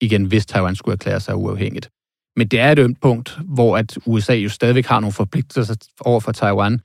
igen 0.00 0.24
hvis 0.24 0.46
Taiwan 0.46 0.76
skulle 0.76 0.92
erklære 0.92 1.20
sig 1.20 1.36
uafhængigt. 1.36 1.88
Men 2.36 2.48
det 2.48 2.60
er 2.60 2.72
et 2.72 2.78
ømt 2.78 3.00
punkt, 3.00 3.38
hvor 3.44 3.76
at 3.76 3.98
USA 4.06 4.34
jo 4.34 4.48
stadigvæk 4.48 4.86
har 4.86 5.00
nogle 5.00 5.12
forpligtelser 5.12 5.74
over 6.00 6.20
for 6.20 6.32
Taiwan, 6.32 6.80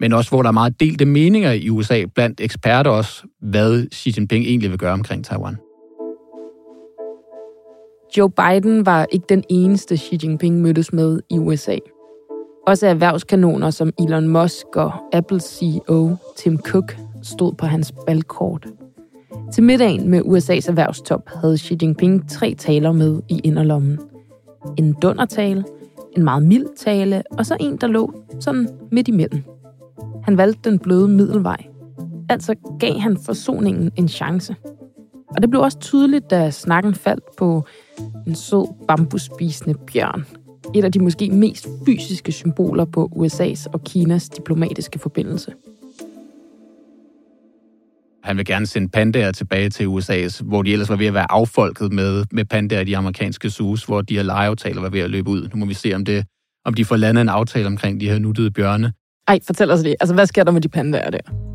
men 0.00 0.12
også 0.12 0.30
hvor 0.30 0.42
der 0.42 0.48
er 0.48 0.52
meget 0.52 0.80
delte 0.80 1.04
meninger 1.04 1.52
i 1.52 1.70
USA 1.70 2.04
blandt 2.14 2.40
eksperter 2.40 2.90
også, 2.90 3.22
hvad 3.40 3.86
Xi 3.94 4.14
Jinping 4.16 4.44
egentlig 4.44 4.70
vil 4.70 4.78
gøre 4.78 4.92
omkring 4.92 5.24
Taiwan. 5.24 5.56
Joe 8.16 8.30
Biden 8.30 8.86
var 8.86 9.06
ikke 9.12 9.26
den 9.28 9.44
eneste 9.48 9.96
Xi 9.96 10.18
Jinping 10.22 10.60
mødtes 10.60 10.92
med 10.92 11.20
i 11.30 11.38
USA. 11.38 11.76
Også 12.66 12.86
erhvervskanoner 12.86 13.70
som 13.70 13.92
Elon 13.98 14.28
Musk 14.28 14.66
og 14.76 14.92
Apple 15.12 15.40
CEO 15.40 16.16
Tim 16.36 16.58
Cook 16.58 16.96
stod 17.22 17.52
på 17.54 17.66
hans 17.66 17.92
balkort. 18.06 18.66
Til 19.52 19.62
middagen 19.62 20.08
med 20.08 20.20
USA's 20.20 20.68
erhvervstop 20.68 21.30
havde 21.42 21.58
Xi 21.58 21.78
Jinping 21.82 22.30
tre 22.30 22.54
taler 22.58 22.92
med 22.92 23.20
i 23.28 23.40
inderlommen. 23.44 23.98
En 24.76 24.92
dundertale, 24.92 25.64
en 26.16 26.24
meget 26.24 26.42
mild 26.42 26.66
tale, 26.76 27.22
og 27.30 27.46
så 27.46 27.56
en, 27.60 27.76
der 27.76 27.86
lå 27.86 28.14
sådan 28.40 28.68
midt 28.90 29.08
imellem. 29.08 29.42
Han 30.24 30.36
valgte 30.36 30.70
den 30.70 30.78
bløde 30.78 31.08
middelvej. 31.08 31.66
Altså 32.28 32.54
gav 32.80 32.98
han 32.98 33.16
forsoningen 33.16 33.90
en 33.96 34.08
chance. 34.08 34.56
Og 35.28 35.42
det 35.42 35.50
blev 35.50 35.62
også 35.62 35.78
tydeligt, 35.78 36.30
da 36.30 36.50
snakken 36.50 36.94
faldt 36.94 37.24
på 37.38 37.64
en 38.26 38.34
sød 38.34 38.86
bambusspisende 38.88 39.78
bjørn. 39.92 40.26
Et 40.74 40.84
af 40.84 40.92
de 40.92 40.98
måske 40.98 41.30
mest 41.30 41.68
fysiske 41.86 42.32
symboler 42.32 42.84
på 42.84 43.10
USA's 43.16 43.66
og 43.72 43.84
Kinas 43.84 44.28
diplomatiske 44.28 44.98
forbindelse. 44.98 45.52
Han 48.24 48.36
vil 48.36 48.44
gerne 48.44 48.66
sende 48.66 48.88
pandaer 48.88 49.32
tilbage 49.32 49.70
til 49.70 49.88
USA, 49.88 50.28
hvor 50.44 50.62
de 50.62 50.72
ellers 50.72 50.88
var 50.88 50.96
ved 50.96 51.06
at 51.06 51.14
være 51.14 51.32
affolket 51.32 51.92
med, 51.92 52.24
med 52.32 52.44
pandaer 52.44 52.80
i 52.80 52.84
de 52.84 52.96
amerikanske 52.96 53.50
zoos, 53.50 53.84
hvor 53.84 54.00
de 54.00 54.16
her 54.16 54.22
legeaftaler 54.22 54.80
var 54.80 54.88
ved 54.88 55.00
at 55.00 55.10
løbe 55.10 55.30
ud. 55.30 55.48
Nu 55.54 55.58
må 55.58 55.66
vi 55.66 55.74
se, 55.74 55.94
om, 55.94 56.04
det, 56.04 56.24
om 56.64 56.74
de 56.74 56.84
får 56.84 56.96
landet 56.96 57.22
en 57.22 57.28
aftale 57.28 57.66
omkring 57.66 58.00
de 58.00 58.08
her 58.08 58.18
nuttede 58.18 58.50
bjørne. 58.50 58.92
Ej, 59.28 59.38
fortæl 59.46 59.70
os 59.70 59.80
det. 59.80 59.94
Altså, 60.00 60.14
hvad 60.14 60.26
sker 60.26 60.44
der 60.44 60.52
med 60.52 60.60
de 60.60 60.68
pandaer 60.68 61.10
der? 61.10 61.51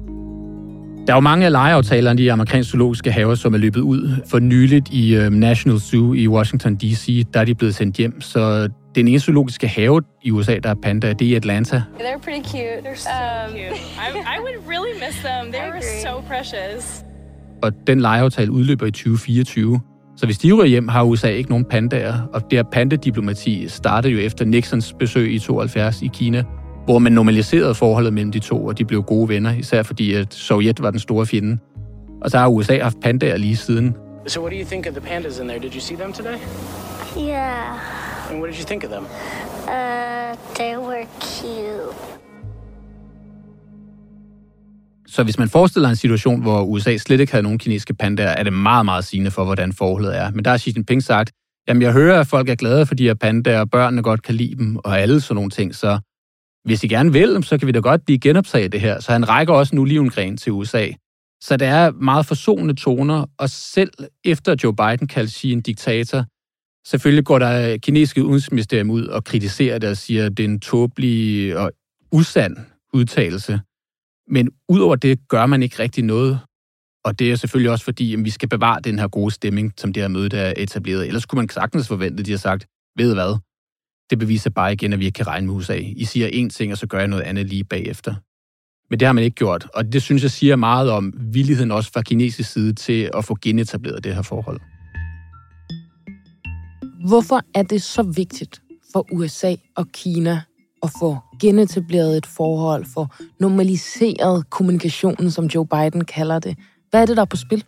Der 1.08 1.14
er 1.14 1.18
jo 1.18 1.22
mange 1.22 1.46
af 1.46 1.52
lejeaftalerne 1.52 2.22
i 2.22 2.26
de 2.26 2.32
amerikanske 2.32 2.72
zoologiske 2.72 3.12
haver, 3.12 3.36
som 3.36 3.54
er 3.54 3.58
løbet 3.58 3.82
ud. 3.82 4.16
For 4.30 4.40
nyligt 4.40 4.90
i 4.92 5.18
uh, 5.18 5.34
National 5.34 5.80
Zoo 5.80 6.14
i 6.14 6.28
Washington 6.28 6.76
D.C., 6.76 7.26
der 7.34 7.40
er 7.40 7.46
de 7.46 7.56
blevet 7.56 7.76
sendt 7.76 7.98
hjem, 7.98 8.22
så 8.22 8.70
den 8.96 9.08
eneste 9.08 9.26
zoologiske 9.26 9.68
have 9.68 10.02
i 10.24 10.32
USA, 10.32 10.58
der 10.64 10.70
er 10.70 10.76
panda, 10.84 11.14
det 11.14 11.22
er 11.28 11.32
i 11.32 11.34
Atlanta. 11.34 11.82
They're 12.00 12.24
pretty 12.24 12.50
cute. 12.50 12.80
They're 12.86 12.96
so 12.96 13.10
um, 13.10 13.52
cute. 13.52 13.76
I, 14.06 14.08
I 14.36 14.40
would 14.40 14.70
really 14.70 14.94
miss 15.06 15.18
them. 15.24 15.52
They 15.52 15.70
were 15.70 15.82
so 15.82 16.22
precious. 16.28 17.04
Og 17.64 17.72
den 17.88 18.00
lejeaftale 18.00 18.52
udløber 18.52 18.86
i 18.86 18.92
2024. 18.92 19.80
Så 20.18 20.26
hvis 20.26 20.38
de 20.38 20.52
ryger 20.52 20.66
hjem, 20.66 20.88
har 20.88 21.04
USA 21.04 21.30
ikke 21.30 21.50
nogen 21.50 21.66
pandaer. 21.66 22.22
Og 22.34 22.42
det 22.42 22.60
her 22.60 22.64
pandadiplomati 22.64 23.68
startede 23.68 24.14
jo 24.14 24.20
efter 24.20 24.46
Nixons 24.46 24.94
besøg 25.00 25.34
i 25.34 25.40
72 25.40 26.02
i 26.02 26.10
Kina, 26.14 26.44
hvor 26.88 27.00
man 27.00 27.12
normaliserede 27.12 27.76
forholdet 27.76 28.14
mellem 28.14 28.32
de 28.32 28.40
to, 28.40 28.66
og 28.66 28.78
de 28.78 28.86
blev 28.86 29.04
gode 29.04 29.30
venner, 29.30 29.54
især 29.54 29.84
fordi 29.84 30.14
at 30.14 30.34
Sovjet 30.34 30.82
var 30.82 30.92
den 30.92 31.00
store 31.00 31.26
fjende. 31.26 31.58
Og 32.22 32.32
så 32.32 32.38
har 32.38 32.48
USA 32.48 32.80
haft 32.82 33.00
pandaer 33.02 33.38
lige 33.38 33.56
siden. 33.56 33.96
So 34.28 34.42
what 34.42 34.52
do 34.52 34.58
you 34.58 34.66
think 34.66 34.88
of 34.88 34.94
the 34.94 35.02
pandas 35.02 35.40
in 35.40 35.48
there? 35.48 35.60
Did 35.60 35.74
you 35.74 35.80
see 35.80 35.98
them 35.98 36.14
today? 36.14 36.38
Yeah. 37.18 38.32
And 38.32 38.40
what 38.40 38.52
did 38.52 38.60
you 38.60 38.66
think 38.66 38.84
of 38.84 38.90
them? 38.90 39.06
Uh, 39.68 40.38
they 40.56 40.78
were 40.78 41.06
cute. 41.22 41.96
Så 45.08 45.24
hvis 45.24 45.40
man 45.40 45.50
forestiller 45.50 45.90
en 45.90 45.96
situation, 45.96 46.42
hvor 46.42 46.62
USA 46.62 46.98
slet 46.98 47.20
ikke 47.20 47.32
havde 47.32 47.44
nogen 47.44 47.60
kinesiske 47.60 47.94
pandaer, 47.94 48.30
er 48.30 48.44
det 48.44 48.54
meget, 48.54 48.86
meget 48.86 49.06
sigende 49.06 49.32
for, 49.32 49.44
hvordan 49.44 49.74
forholdet 49.74 50.18
er. 50.18 50.32
Men 50.32 50.46
der 50.46 50.52
har 50.52 50.58
Xi 50.58 50.74
Jinping 50.76 51.04
sagt, 51.04 51.32
jamen 51.68 51.82
jeg 51.82 51.94
hører, 51.94 52.20
at 52.20 52.28
folk 52.28 52.50
er 52.50 52.56
glade 52.56 52.86
for 52.86 52.96
de 52.96 53.04
her 53.04 53.14
pandaer, 53.14 53.60
og 53.60 53.70
børnene 53.70 54.04
godt 54.04 54.24
kan 54.24 54.36
lide 54.36 54.56
dem, 54.56 54.78
og 54.78 55.00
alle 55.00 55.22
sådan 55.22 55.36
nogle 55.36 55.50
ting, 55.50 55.76
så 55.76 56.00
hvis 56.68 56.84
I 56.84 56.88
gerne 56.88 57.14
vil, 57.14 57.44
så 57.44 57.58
kan 57.58 57.68
vi 57.68 57.72
da 57.72 57.80
godt 57.80 58.02
lige 58.08 58.20
genoptage 58.20 58.68
det 58.68 58.82
her. 58.82 59.00
Så 59.00 59.12
han 59.12 59.30
rækker 59.30 59.54
også 59.54 59.76
en 59.76 59.80
olivengren 59.80 60.38
til 60.38 60.52
USA. 60.52 60.88
Så 61.42 61.58
der 61.58 61.68
er 61.68 61.92
meget 61.92 62.26
forsonende 62.26 62.76
toner, 62.76 63.26
og 63.38 63.50
selv 63.50 63.92
efter 64.26 64.56
Joe 64.64 64.76
Biden 64.76 65.08
kaldte 65.08 65.34
Xi 65.34 65.52
en 65.52 65.62
diktator, 65.62 66.26
selvfølgelig 66.88 67.26
går 67.26 67.40
der 67.40 67.78
kinesiske 67.78 68.24
udenrigsministerium 68.24 68.90
ud 68.90 69.06
og 69.06 69.24
kritiserer 69.24 69.78
det 69.78 69.90
og 69.90 69.98
siger, 69.98 70.26
at 70.26 70.38
det 70.38 70.46
er 70.46 70.50
en 70.50 70.60
tåbelig 70.60 71.58
og 71.58 71.72
usand 72.12 72.58
udtalelse. 72.94 73.60
Men 74.28 74.50
udover 74.70 74.96
det 74.96 75.28
gør 75.28 75.46
man 75.46 75.64
ikke 75.64 75.80
rigtig 75.80 76.04
noget. 76.04 76.40
Og 77.06 77.20
det 77.20 77.32
er 77.32 77.36
selvfølgelig 77.36 77.72
også 77.72 77.86
fordi, 77.86 78.14
at 78.14 78.26
vi 78.26 78.30
skal 78.30 78.50
bevare 78.50 78.80
den 78.84 79.00
her 79.00 79.08
gode 79.08 79.32
stemning, 79.32 79.74
som 79.78 79.94
det 79.94 80.04
her 80.04 80.08
møde 80.08 80.38
er 80.38 80.54
etableret. 80.58 81.08
Ellers 81.08 81.26
kunne 81.26 81.38
man 81.38 81.50
sagtens 81.50 81.88
forvente, 81.88 82.22
at 82.22 82.26
de 82.26 82.32
har 82.32 82.38
sagt, 82.38 82.66
ved 82.98 83.14
hvad, 83.14 83.38
det 84.10 84.20
beviser 84.20 84.50
bare 84.50 84.74
igen, 84.74 84.94
at 84.94 85.00
vi 85.00 85.06
ikke 85.06 85.16
kan 85.16 85.28
regne 85.28 85.48
med 85.48 85.56
USA. 85.56 85.76
I 85.76 86.06
siger 86.06 86.28
én 86.28 86.50
ting, 86.50 86.72
og 86.72 86.78
så 86.78 86.88
gør 86.88 87.00
jeg 87.00 87.08
noget 87.08 87.24
andet 87.24 87.46
lige 87.46 87.64
bagefter. 87.64 88.16
Men 88.90 89.00
det 89.00 89.06
har 89.06 89.14
man 89.14 89.24
ikke 89.24 89.36
gjort, 89.36 89.68
og 89.74 89.94
det 89.94 90.02
synes 90.02 90.24
jeg 90.24 90.32
siger 90.32 90.56
meget 90.56 90.92
om 90.92 91.14
villigheden 91.22 91.72
også 91.72 91.92
fra 91.92 92.02
kinesisk 92.02 92.52
side 92.52 92.74
til 92.74 93.10
at 93.14 93.26
få 93.26 93.38
genetableret 93.42 94.04
det 94.04 94.16
her 94.16 94.22
forhold. 94.22 94.60
Hvorfor 97.08 97.42
er 97.56 97.64
det 97.64 97.82
så 97.82 98.04
vigtigt 98.04 98.62
for 98.94 99.08
USA 99.12 99.56
og 99.76 99.88
Kina 99.94 100.42
at 100.84 100.90
få 101.00 101.18
genetableret 101.42 102.18
et 102.18 102.26
forhold, 102.26 102.86
for 102.94 103.16
normaliseret 103.40 104.50
kommunikationen, 104.50 105.32
som 105.32 105.46
Joe 105.46 105.68
Biden 105.68 106.06
kalder 106.06 106.40
det? 106.40 106.58
Hvad 106.90 107.02
er 107.02 107.06
det, 107.06 107.18
der 107.18 107.22
er 107.22 107.26
på 107.26 107.38
spil? 107.38 107.64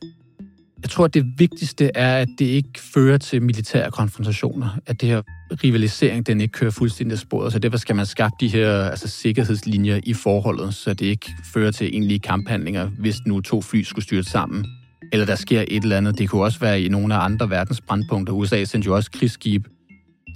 Jeg 0.82 0.90
tror, 0.90 1.06
at 1.06 1.14
det 1.14 1.26
vigtigste 1.38 1.92
er, 1.96 2.22
at 2.22 2.28
det 2.40 2.46
ikke 2.46 2.80
fører 2.94 3.18
til 3.18 3.42
militære 3.42 3.92
konfrontationer. 3.92 4.80
At 4.86 5.02
det 5.02 5.10
her 5.10 5.22
rivalisering, 5.64 6.28
den 6.28 6.42
ikke 6.42 6.52
kører 6.52 6.72
fuldstændig 6.72 7.14
af 7.14 7.20
sporet. 7.20 7.54
Så 7.54 7.60
derfor 7.60 7.78
skal 7.78 7.96
man 7.96 8.06
skabe 8.06 8.34
de 8.40 8.48
her 8.48 8.84
altså, 8.84 9.08
sikkerhedslinjer 9.08 10.00
i 10.04 10.14
forholdet, 10.14 10.74
så 10.74 10.94
det 10.94 11.06
ikke 11.06 11.32
fører 11.54 11.72
til 11.72 11.88
egentlige 11.88 12.20
kamphandlinger, 12.20 12.86
hvis 12.86 13.16
nu 13.26 13.42
to 13.42 13.62
fly 13.62 13.84
skulle 13.84 14.06
styre 14.06 14.24
sammen. 14.24 14.66
Eller 15.12 15.26
der 15.26 15.36
sker 15.36 15.66
et 15.68 15.84
eller 15.84 15.98
andet. 15.98 16.18
Det 16.18 16.30
kunne 16.30 16.44
også 16.44 16.60
være 16.60 16.82
i 16.82 16.90
nogle 16.90 17.16
af 17.16 17.20
andre 17.20 17.50
verdens 17.50 17.82
brandpunkter. 17.82 18.34
USA 18.34 18.64
sendte 18.64 18.86
jo 18.86 18.96
også 18.96 19.12
krigsskib 19.12 19.68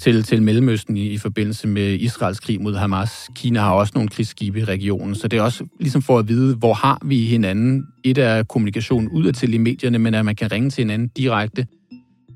til, 0.01 0.23
til 0.23 0.43
Mellemøsten 0.43 0.97
i, 0.97 1.07
i 1.07 1.17
forbindelse 1.17 1.67
med 1.67 1.93
Israels 1.93 2.39
krig 2.39 2.61
mod 2.61 2.75
Hamas. 2.75 3.29
Kina 3.35 3.59
har 3.59 3.71
også 3.73 3.91
nogle 3.95 4.09
krigsskibe 4.09 4.59
i 4.59 4.63
regionen, 4.63 5.15
så 5.15 5.27
det 5.27 5.39
er 5.39 5.43
også 5.43 5.65
ligesom 5.79 6.01
for 6.01 6.19
at 6.19 6.27
vide, 6.27 6.55
hvor 6.55 6.73
har 6.73 7.01
vi 7.05 7.25
hinanden. 7.25 7.85
Et 8.03 8.17
er 8.17 8.43
kommunikation 8.43 9.07
udadtil 9.07 9.53
i 9.53 9.57
medierne, 9.57 9.99
men 9.99 10.13
at 10.13 10.25
man 10.25 10.35
kan 10.35 10.51
ringe 10.51 10.69
til 10.69 10.81
hinanden 10.81 11.07
direkte. 11.07 11.67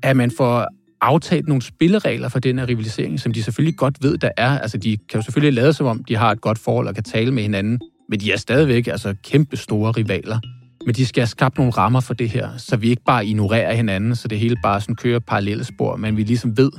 At 0.02 0.16
man 0.16 0.30
får 0.30 0.66
aftalt 1.00 1.48
nogle 1.48 1.62
spilleregler 1.62 2.28
for 2.28 2.38
den 2.38 2.58
her 2.58 2.68
rivalisering, 2.68 3.20
som 3.20 3.32
de 3.32 3.42
selvfølgelig 3.42 3.76
godt 3.76 4.02
ved, 4.02 4.18
der 4.18 4.30
er. 4.36 4.58
Altså, 4.58 4.78
de 4.78 4.96
kan 4.96 5.18
jo 5.20 5.22
selvfølgelig 5.22 5.62
lade 5.62 5.72
som 5.72 5.86
om, 5.86 6.04
de 6.04 6.16
har 6.16 6.32
et 6.32 6.40
godt 6.40 6.58
forhold 6.58 6.88
og 6.88 6.94
kan 6.94 7.04
tale 7.04 7.32
med 7.32 7.42
hinanden, 7.42 7.80
men 8.08 8.20
de 8.20 8.32
er 8.32 8.36
stadigvæk 8.36 8.86
altså, 8.86 9.14
kæmpe 9.24 9.56
store 9.56 9.92
rivaler. 9.92 10.38
Men 10.86 10.94
de 10.94 11.06
skal 11.06 11.20
have 11.20 11.28
skabt 11.28 11.58
nogle 11.58 11.72
rammer 11.72 12.00
for 12.00 12.14
det 12.14 12.30
her, 12.30 12.48
så 12.56 12.76
vi 12.76 12.88
ikke 12.90 13.02
bare 13.06 13.26
ignorerer 13.26 13.74
hinanden, 13.74 14.16
så 14.16 14.28
det 14.28 14.38
hele 14.38 14.56
bare 14.62 14.80
sådan 14.80 14.94
kører 14.94 15.18
parallelle 15.18 15.64
spor, 15.64 15.96
men 15.96 16.16
vi 16.16 16.22
ligesom 16.22 16.56
ved, 16.56 16.70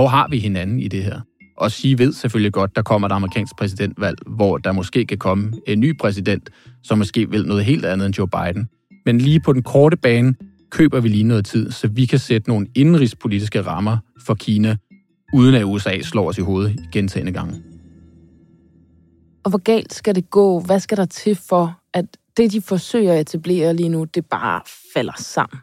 hvor 0.00 0.08
har 0.08 0.28
vi 0.28 0.38
hinanden 0.38 0.80
i 0.80 0.88
det 0.88 1.04
her? 1.04 1.20
Og 1.56 1.70
Xi 1.72 1.94
ved 1.98 2.12
selvfølgelig 2.12 2.52
godt, 2.52 2.76
der 2.76 2.82
kommer 2.82 3.08
et 3.08 3.12
amerikansk 3.12 3.56
præsidentvalg, 3.56 4.18
hvor 4.26 4.58
der 4.58 4.72
måske 4.72 5.06
kan 5.06 5.18
komme 5.18 5.52
en 5.66 5.80
ny 5.80 5.98
præsident, 5.98 6.50
som 6.82 6.98
måske 6.98 7.30
vil 7.30 7.46
noget 7.46 7.64
helt 7.64 7.84
andet 7.84 8.06
end 8.06 8.18
Joe 8.18 8.28
Biden. 8.28 8.68
Men 9.06 9.18
lige 9.18 9.40
på 9.40 9.52
den 9.52 9.62
korte 9.62 9.96
bane 9.96 10.34
køber 10.70 11.00
vi 11.00 11.08
lige 11.08 11.24
noget 11.24 11.46
tid, 11.46 11.70
så 11.70 11.88
vi 11.88 12.06
kan 12.06 12.18
sætte 12.18 12.48
nogle 12.48 12.66
indrigspolitiske 12.74 13.62
rammer 13.62 13.98
for 14.26 14.34
Kina, 14.34 14.76
uden 15.34 15.54
at 15.54 15.64
USA 15.64 16.00
slår 16.02 16.28
os 16.28 16.38
i 16.38 16.42
hovedet 16.42 16.92
gentagende 16.92 17.32
gange. 17.32 17.62
Og 19.44 19.50
hvor 19.50 19.62
galt 19.62 19.94
skal 19.94 20.14
det 20.14 20.30
gå? 20.30 20.60
Hvad 20.60 20.80
skal 20.80 20.96
der 20.96 21.06
til 21.06 21.38
for, 21.48 21.80
at 21.94 22.04
det, 22.36 22.52
de 22.52 22.60
forsøger 22.60 23.12
at 23.12 23.20
etablere 23.20 23.74
lige 23.74 23.88
nu, 23.88 24.04
det 24.04 24.26
bare 24.26 24.60
falder 24.94 25.16
sammen? 25.16 25.58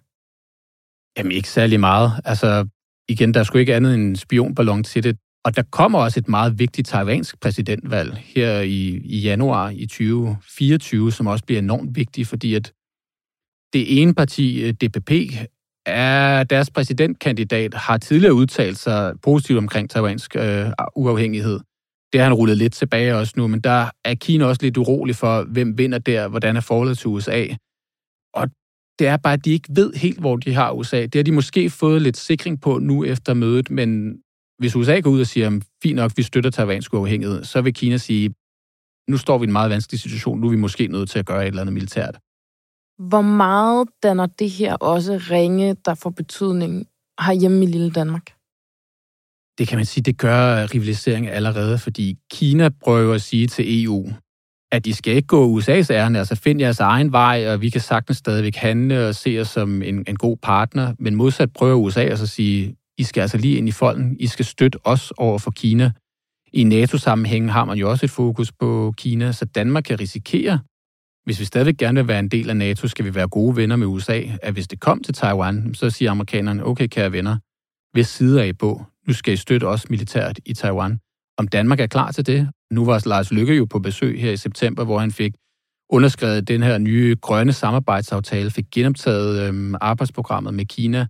Jamen 1.17 1.31
ikke 1.31 1.49
særlig 1.49 1.79
meget. 1.79 2.11
Altså 2.25 2.67
igen, 3.09 3.33
der 3.33 3.39
er 3.39 3.43
sgu 3.43 3.57
ikke 3.57 3.75
andet 3.75 3.93
end 3.93 4.03
en 4.03 4.15
spionballon 4.15 4.83
til 4.83 5.03
det. 5.03 5.17
Og 5.45 5.55
der 5.55 5.63
kommer 5.71 5.99
også 5.99 6.19
et 6.19 6.27
meget 6.27 6.59
vigtigt 6.59 6.87
taiwansk 6.87 7.39
præsidentvalg 7.41 8.17
her 8.17 8.59
i, 8.59 9.01
i 9.03 9.19
januar 9.19 9.69
i 9.69 9.85
2024, 9.85 11.11
som 11.11 11.27
også 11.27 11.45
bliver 11.45 11.59
enormt 11.59 11.95
vigtigt, 11.95 12.27
fordi 12.27 12.53
at 12.53 12.73
det 13.73 14.01
ene 14.01 14.13
parti, 14.13 14.63
øh, 14.63 14.73
DPP, 14.73 15.11
er 15.85 16.43
deres 16.43 16.69
præsidentkandidat, 16.69 17.73
har 17.73 17.97
tidligere 17.97 18.33
udtalt 18.33 18.77
sig 18.77 19.13
positivt 19.23 19.57
omkring 19.57 19.89
taiwansk 19.89 20.35
øh, 20.35 20.65
uafhængighed. 20.95 21.59
Det 22.13 22.21
har 22.21 22.23
han 22.23 22.33
rullet 22.33 22.57
lidt 22.57 22.73
tilbage 22.73 23.15
også 23.15 23.33
nu, 23.37 23.47
men 23.47 23.59
der 23.59 23.89
er 24.05 24.15
Kina 24.15 24.45
også 24.45 24.61
lidt 24.61 24.77
urolig 24.77 25.15
for, 25.15 25.43
hvem 25.43 25.77
vinder 25.77 25.97
der, 25.97 26.27
hvordan 26.27 26.57
er 26.57 26.61
forholdet 26.61 26.97
til 26.97 27.07
USA. 27.07 27.45
Det 28.99 29.07
er 29.07 29.17
bare, 29.17 29.33
at 29.33 29.45
de 29.45 29.51
ikke 29.51 29.69
ved 29.69 29.93
helt, 29.93 30.19
hvor 30.19 30.35
de 30.35 30.53
har 30.53 30.71
USA. 30.71 31.01
Det 31.01 31.15
har 31.15 31.23
de 31.23 31.31
måske 31.31 31.69
fået 31.69 32.01
lidt 32.01 32.17
sikring 32.17 32.61
på 32.61 32.79
nu 32.79 33.03
efter 33.03 33.33
mødet, 33.33 33.71
men 33.71 34.21
hvis 34.59 34.75
USA 34.75 34.99
går 34.99 35.09
ud 35.11 35.21
og 35.21 35.27
siger, 35.27 35.59
fint 35.83 35.95
nok, 35.95 36.11
vi 36.15 36.23
støtter 36.23 36.49
taiwansk 36.49 36.93
uafhængighed, 36.93 37.43
så 37.43 37.61
vil 37.61 37.73
Kina 37.73 37.97
sige, 37.97 38.33
nu 39.09 39.17
står 39.17 39.37
vi 39.37 39.43
i 39.43 39.47
en 39.47 39.51
meget 39.51 39.69
vanskelig 39.69 39.99
situation, 39.99 40.39
nu 40.39 40.47
er 40.47 40.51
vi 40.51 40.57
måske 40.57 40.87
nødt 40.87 41.09
til 41.09 41.19
at 41.19 41.25
gøre 41.25 41.41
et 41.41 41.47
eller 41.47 41.61
andet 41.61 41.73
militært. 41.73 42.19
Hvor 43.09 43.21
meget 43.21 43.87
danner 44.03 44.25
det 44.25 44.49
her 44.49 44.73
også 44.75 45.13
ringe, 45.31 45.75
der 45.85 45.95
får 45.95 46.09
betydning 46.09 46.87
herhjemme 47.19 47.63
i 47.63 47.67
lille 47.67 47.91
Danmark? 47.91 48.25
Det 49.57 49.67
kan 49.67 49.77
man 49.77 49.85
sige, 49.85 50.03
det 50.03 50.17
gør 50.17 50.73
rivalisering 50.73 51.27
allerede, 51.27 51.79
fordi 51.79 52.17
Kina 52.31 52.69
prøver 52.69 53.15
at 53.15 53.21
sige 53.21 53.47
til 53.47 53.83
EU, 53.83 54.09
at 54.71 54.85
de 54.85 54.93
skal 54.93 55.15
ikke 55.15 55.27
gå 55.27 55.59
USA's 55.59 55.91
ærne, 55.91 56.19
altså 56.19 56.35
find 56.35 56.59
jeres 56.59 56.79
egen 56.79 57.11
vej, 57.11 57.47
og 57.47 57.61
vi 57.61 57.69
kan 57.69 57.81
sagtens 57.81 58.17
stadigvæk 58.17 58.55
handle 58.55 59.07
og 59.07 59.15
se 59.15 59.39
os 59.41 59.47
som 59.47 59.81
en, 59.81 60.03
en 60.07 60.15
god 60.15 60.37
partner, 60.37 60.93
men 60.99 61.15
modsat 61.15 61.53
prøver 61.53 61.75
USA 61.75 62.01
altså 62.01 62.25
at 62.25 62.29
sige, 62.29 62.75
I 62.97 63.03
skal 63.03 63.21
altså 63.21 63.37
lige 63.37 63.57
ind 63.57 63.67
i 63.67 63.71
folden, 63.71 64.17
I 64.19 64.27
skal 64.27 64.45
støtte 64.45 64.79
os 64.83 65.13
over 65.17 65.39
for 65.39 65.51
Kina. 65.51 65.91
I 66.53 66.63
NATO-sammenhængen 66.63 67.49
har 67.49 67.65
man 67.65 67.77
jo 67.77 67.89
også 67.89 68.05
et 68.05 68.09
fokus 68.09 68.51
på 68.51 68.93
Kina, 68.97 69.31
så 69.31 69.45
Danmark 69.45 69.83
kan 69.83 69.99
risikere, 69.99 70.59
hvis 71.25 71.39
vi 71.39 71.45
stadigvæk 71.45 71.77
gerne 71.77 71.99
vil 71.99 72.07
være 72.07 72.19
en 72.19 72.29
del 72.29 72.49
af 72.49 72.57
NATO, 72.57 72.87
skal 72.87 73.05
vi 73.05 73.15
være 73.15 73.27
gode 73.27 73.55
venner 73.55 73.75
med 73.75 73.87
USA, 73.87 74.21
at 74.41 74.53
hvis 74.53 74.67
det 74.67 74.79
kom 74.79 75.03
til 75.03 75.13
Taiwan, 75.13 75.73
så 75.73 75.89
siger 75.89 76.11
amerikanerne, 76.11 76.65
okay, 76.65 76.87
kære 76.87 77.11
venner, 77.11 77.37
hvis 77.93 78.07
sider 78.07 78.41
er 78.41 78.45
I 78.45 78.53
på, 78.53 78.85
nu 79.07 79.13
skal 79.13 79.33
I 79.33 79.37
støtte 79.37 79.67
os 79.67 79.89
militært 79.89 80.39
i 80.45 80.53
Taiwan. 80.53 80.99
Om 81.37 81.47
Danmark 81.47 81.79
er 81.79 81.87
klar 81.87 82.11
til 82.11 82.25
det? 82.25 82.49
Nu 82.71 82.85
var 82.85 83.03
Lars 83.05 83.31
Lykke 83.31 83.55
jo 83.55 83.65
på 83.65 83.79
besøg 83.79 84.21
her 84.21 84.31
i 84.31 84.37
september, 84.37 84.83
hvor 84.83 84.99
han 84.99 85.11
fik 85.11 85.33
underskrevet 85.89 86.47
den 86.47 86.63
her 86.63 86.77
nye 86.77 87.15
grønne 87.21 87.53
samarbejdsaftale, 87.53 88.51
fik 88.51 88.65
genoptaget 88.71 89.47
øhm, 89.47 89.75
arbejdsprogrammet 89.81 90.53
med 90.53 90.65
Kina, 90.65 91.07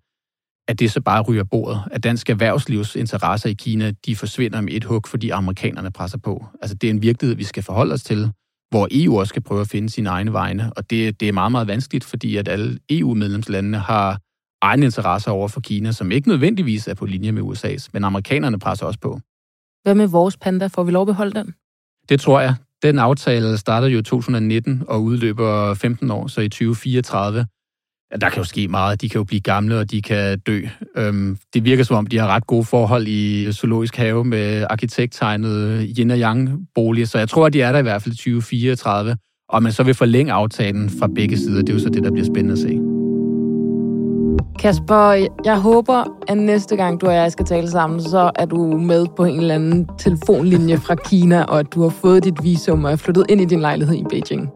at 0.68 0.80
det 0.80 0.92
så 0.92 1.02
bare 1.02 1.22
ryger 1.22 1.44
bordet, 1.44 1.82
at 1.92 2.04
dansk 2.04 2.30
erhvervslivs 2.30 2.96
interesser 2.96 3.50
i 3.50 3.54
Kina, 3.54 3.92
de 4.06 4.16
forsvinder 4.16 4.62
med 4.62 4.74
et 4.74 4.84
hug, 4.84 5.02
fordi 5.08 5.30
amerikanerne 5.30 5.92
presser 5.92 6.18
på. 6.18 6.46
Altså 6.62 6.76
det 6.76 6.88
er 6.88 6.92
en 6.92 7.02
virkelighed, 7.02 7.36
vi 7.36 7.44
skal 7.44 7.64
forholde 7.64 7.94
os 7.94 8.04
til, 8.04 8.32
hvor 8.70 8.88
EU 8.92 9.20
også 9.20 9.30
skal 9.30 9.44
prøve 9.44 9.62
at 9.62 9.68
finde 9.68 9.90
sine 9.90 10.10
egne 10.10 10.34
vegne, 10.34 10.74
og 10.74 10.90
det, 10.90 11.20
det 11.20 11.28
er 11.28 11.34
meget, 11.34 11.52
meget 11.52 11.68
vanskeligt, 11.68 12.06
fordi 12.06 12.38
at 12.38 12.48
alle 12.48 12.80
EU-medlemslandene 12.90 13.78
har 13.80 14.20
egne 14.62 14.86
interesser 14.86 15.32
over 15.32 15.48
for 15.48 15.62
Kina, 15.62 15.92
som 15.92 16.12
ikke 16.12 16.28
nødvendigvis 16.28 16.88
er 16.88 16.94
på 16.94 17.06
linje 17.06 17.32
med 17.32 17.44
USA's, 17.44 17.90
men 17.94 18.04
amerikanerne 18.04 18.60
presser 18.60 18.86
også 18.86 19.00
på. 19.00 19.20
Hvad 19.88 19.96
med 19.96 20.08
vores 20.08 20.38
panda? 20.38 20.68
Får 20.68 20.84
vi 20.84 20.92
lov 20.92 21.02
at 21.02 21.08
beholde 21.08 21.40
den? 21.40 21.54
Det 22.10 22.20
tror 22.20 22.40
jeg. 22.40 22.56
Den 22.84 23.00
aftale 23.00 23.58
startede 23.58 23.92
jo 23.92 24.00
i 24.00 24.04
2019 24.04 24.84
og 24.88 25.04
udløber 25.04 25.74
15 25.74 26.12
år, 26.12 26.28
så 26.28 26.42
i 26.42 26.50
2034. 26.50 27.46
Der 28.22 28.30
kan 28.30 28.38
jo 28.38 28.44
ske 28.44 28.68
meget. 28.68 29.02
De 29.02 29.10
kan 29.10 29.20
jo 29.20 29.24
blive 29.24 29.42
gamle, 29.42 29.80
og 29.80 29.92
de 29.92 30.02
kan 30.02 30.40
dø. 30.40 30.62
Øhm, 30.98 31.38
det 31.54 31.64
virker 31.66 31.84
som 31.84 31.98
om, 31.98 32.08
de 32.08 32.18
har 32.18 32.28
ret 32.28 32.48
gode 32.48 32.64
forhold 32.64 33.08
i 33.08 33.52
zoologisk 33.52 33.96
have 33.96 34.24
med 34.26 34.66
arkitekttegnet 34.70 35.90
yin 35.98 36.12
og 36.12 36.18
yang 36.18 36.68
bolig, 36.76 37.08
så 37.08 37.18
jeg 37.18 37.30
tror, 37.30 37.46
at 37.46 37.54
de 37.54 37.62
er 37.62 37.72
der 37.72 37.80
i 37.80 37.82
hvert 37.82 38.02
fald 38.02 38.14
i 38.14 38.18
2034. 38.18 39.18
Og 39.50 39.64
man 39.64 39.72
så 39.72 39.84
vil 39.84 39.94
forlænge 39.94 40.32
aftalen 40.32 40.90
fra 40.90 41.08
begge 41.16 41.38
sider. 41.38 41.62
Det 41.62 41.70
er 41.70 41.74
jo 41.74 41.80
så 41.80 41.90
det, 41.90 42.04
der 42.04 42.12
bliver 42.12 42.26
spændende 42.26 42.54
at 42.54 42.60
se. 42.60 42.87
Kasper, 44.60 45.28
jeg 45.46 45.60
håber, 45.60 46.04
at 46.28 46.38
næste 46.38 46.76
gang 46.76 47.02
du 47.02 47.08
og 47.08 47.14
jeg 47.14 47.32
skal 47.32 47.46
tale 47.46 47.70
sammen, 47.70 48.02
så 48.02 48.32
er 48.36 48.46
du 48.46 48.78
med 48.78 49.06
på 49.18 49.24
en 49.24 49.40
eller 49.40 49.56
anden 49.56 49.90
telefonlinje 49.98 50.78
fra 50.78 50.96
Kina, 50.96 51.44
og 51.44 51.60
at 51.60 51.74
du 51.74 51.82
har 51.82 51.90
fået 51.90 52.24
dit 52.24 52.44
visum 52.44 52.84
og 52.86 52.92
er 52.92 52.96
flyttet 52.96 53.26
ind 53.30 53.42
i 53.42 53.46
din 53.46 53.60
lejlighed 53.60 53.96
i 53.96 54.04
Beijing. 54.10 54.50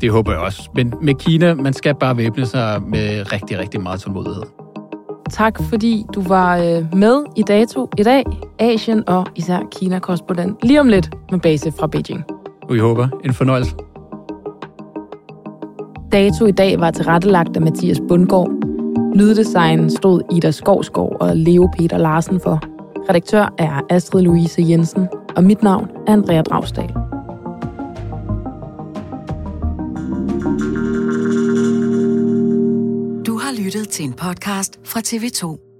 Det 0.00 0.10
håber 0.10 0.32
jeg 0.32 0.40
også. 0.40 0.70
Men 0.74 0.94
med 1.02 1.14
Kina, 1.14 1.54
man 1.54 1.72
skal 1.72 1.94
bare 1.94 2.16
væbne 2.16 2.46
sig 2.46 2.82
med 2.82 3.32
rigtig, 3.32 3.58
rigtig 3.58 3.80
meget 3.80 4.00
tålmodighed. 4.00 4.42
Tak 5.30 5.62
fordi 5.62 6.04
du 6.14 6.22
var 6.22 6.56
øh, 6.56 6.94
med 6.94 7.24
i 7.36 7.42
Dato 7.42 7.88
i 7.98 8.02
dag, 8.02 8.24
Asien 8.58 9.08
og 9.08 9.26
især 9.34 9.58
Kina-korrespondent. 9.72 10.56
Lige 10.62 10.80
om 10.80 10.88
lidt 10.88 11.10
med 11.30 11.40
base 11.40 11.72
fra 11.72 11.86
Beijing. 11.86 12.24
Vi 12.70 12.78
håber. 12.78 13.08
En 13.24 13.34
fornøjelse. 13.34 13.74
Dato 16.12 16.46
i 16.46 16.50
dag 16.50 16.80
var 16.80 16.90
tilrettelagt 16.90 17.56
af 17.56 17.62
Mathias 17.62 18.00
Bundgaard. 18.08 18.63
Lyddesign 19.14 19.90
stod 19.90 20.22
Ida 20.36 20.50
Skovskov 20.50 21.16
og 21.20 21.36
Leo 21.36 21.68
Peter 21.78 21.98
Larsen 21.98 22.40
for. 22.40 22.60
Redaktør 23.08 23.54
er 23.58 23.80
Astrid 23.90 24.22
Louise 24.22 24.62
Jensen, 24.68 25.08
og 25.36 25.44
mit 25.44 25.62
navn 25.62 25.88
er 26.06 26.12
Andrea 26.12 26.42
Dragsdal. 26.42 26.88
Du 33.26 33.38
har 33.38 33.64
lyttet 33.64 33.88
til 33.88 34.04
en 34.04 34.12
podcast 34.12 34.78
fra 34.84 35.00
TV2. 35.00 35.73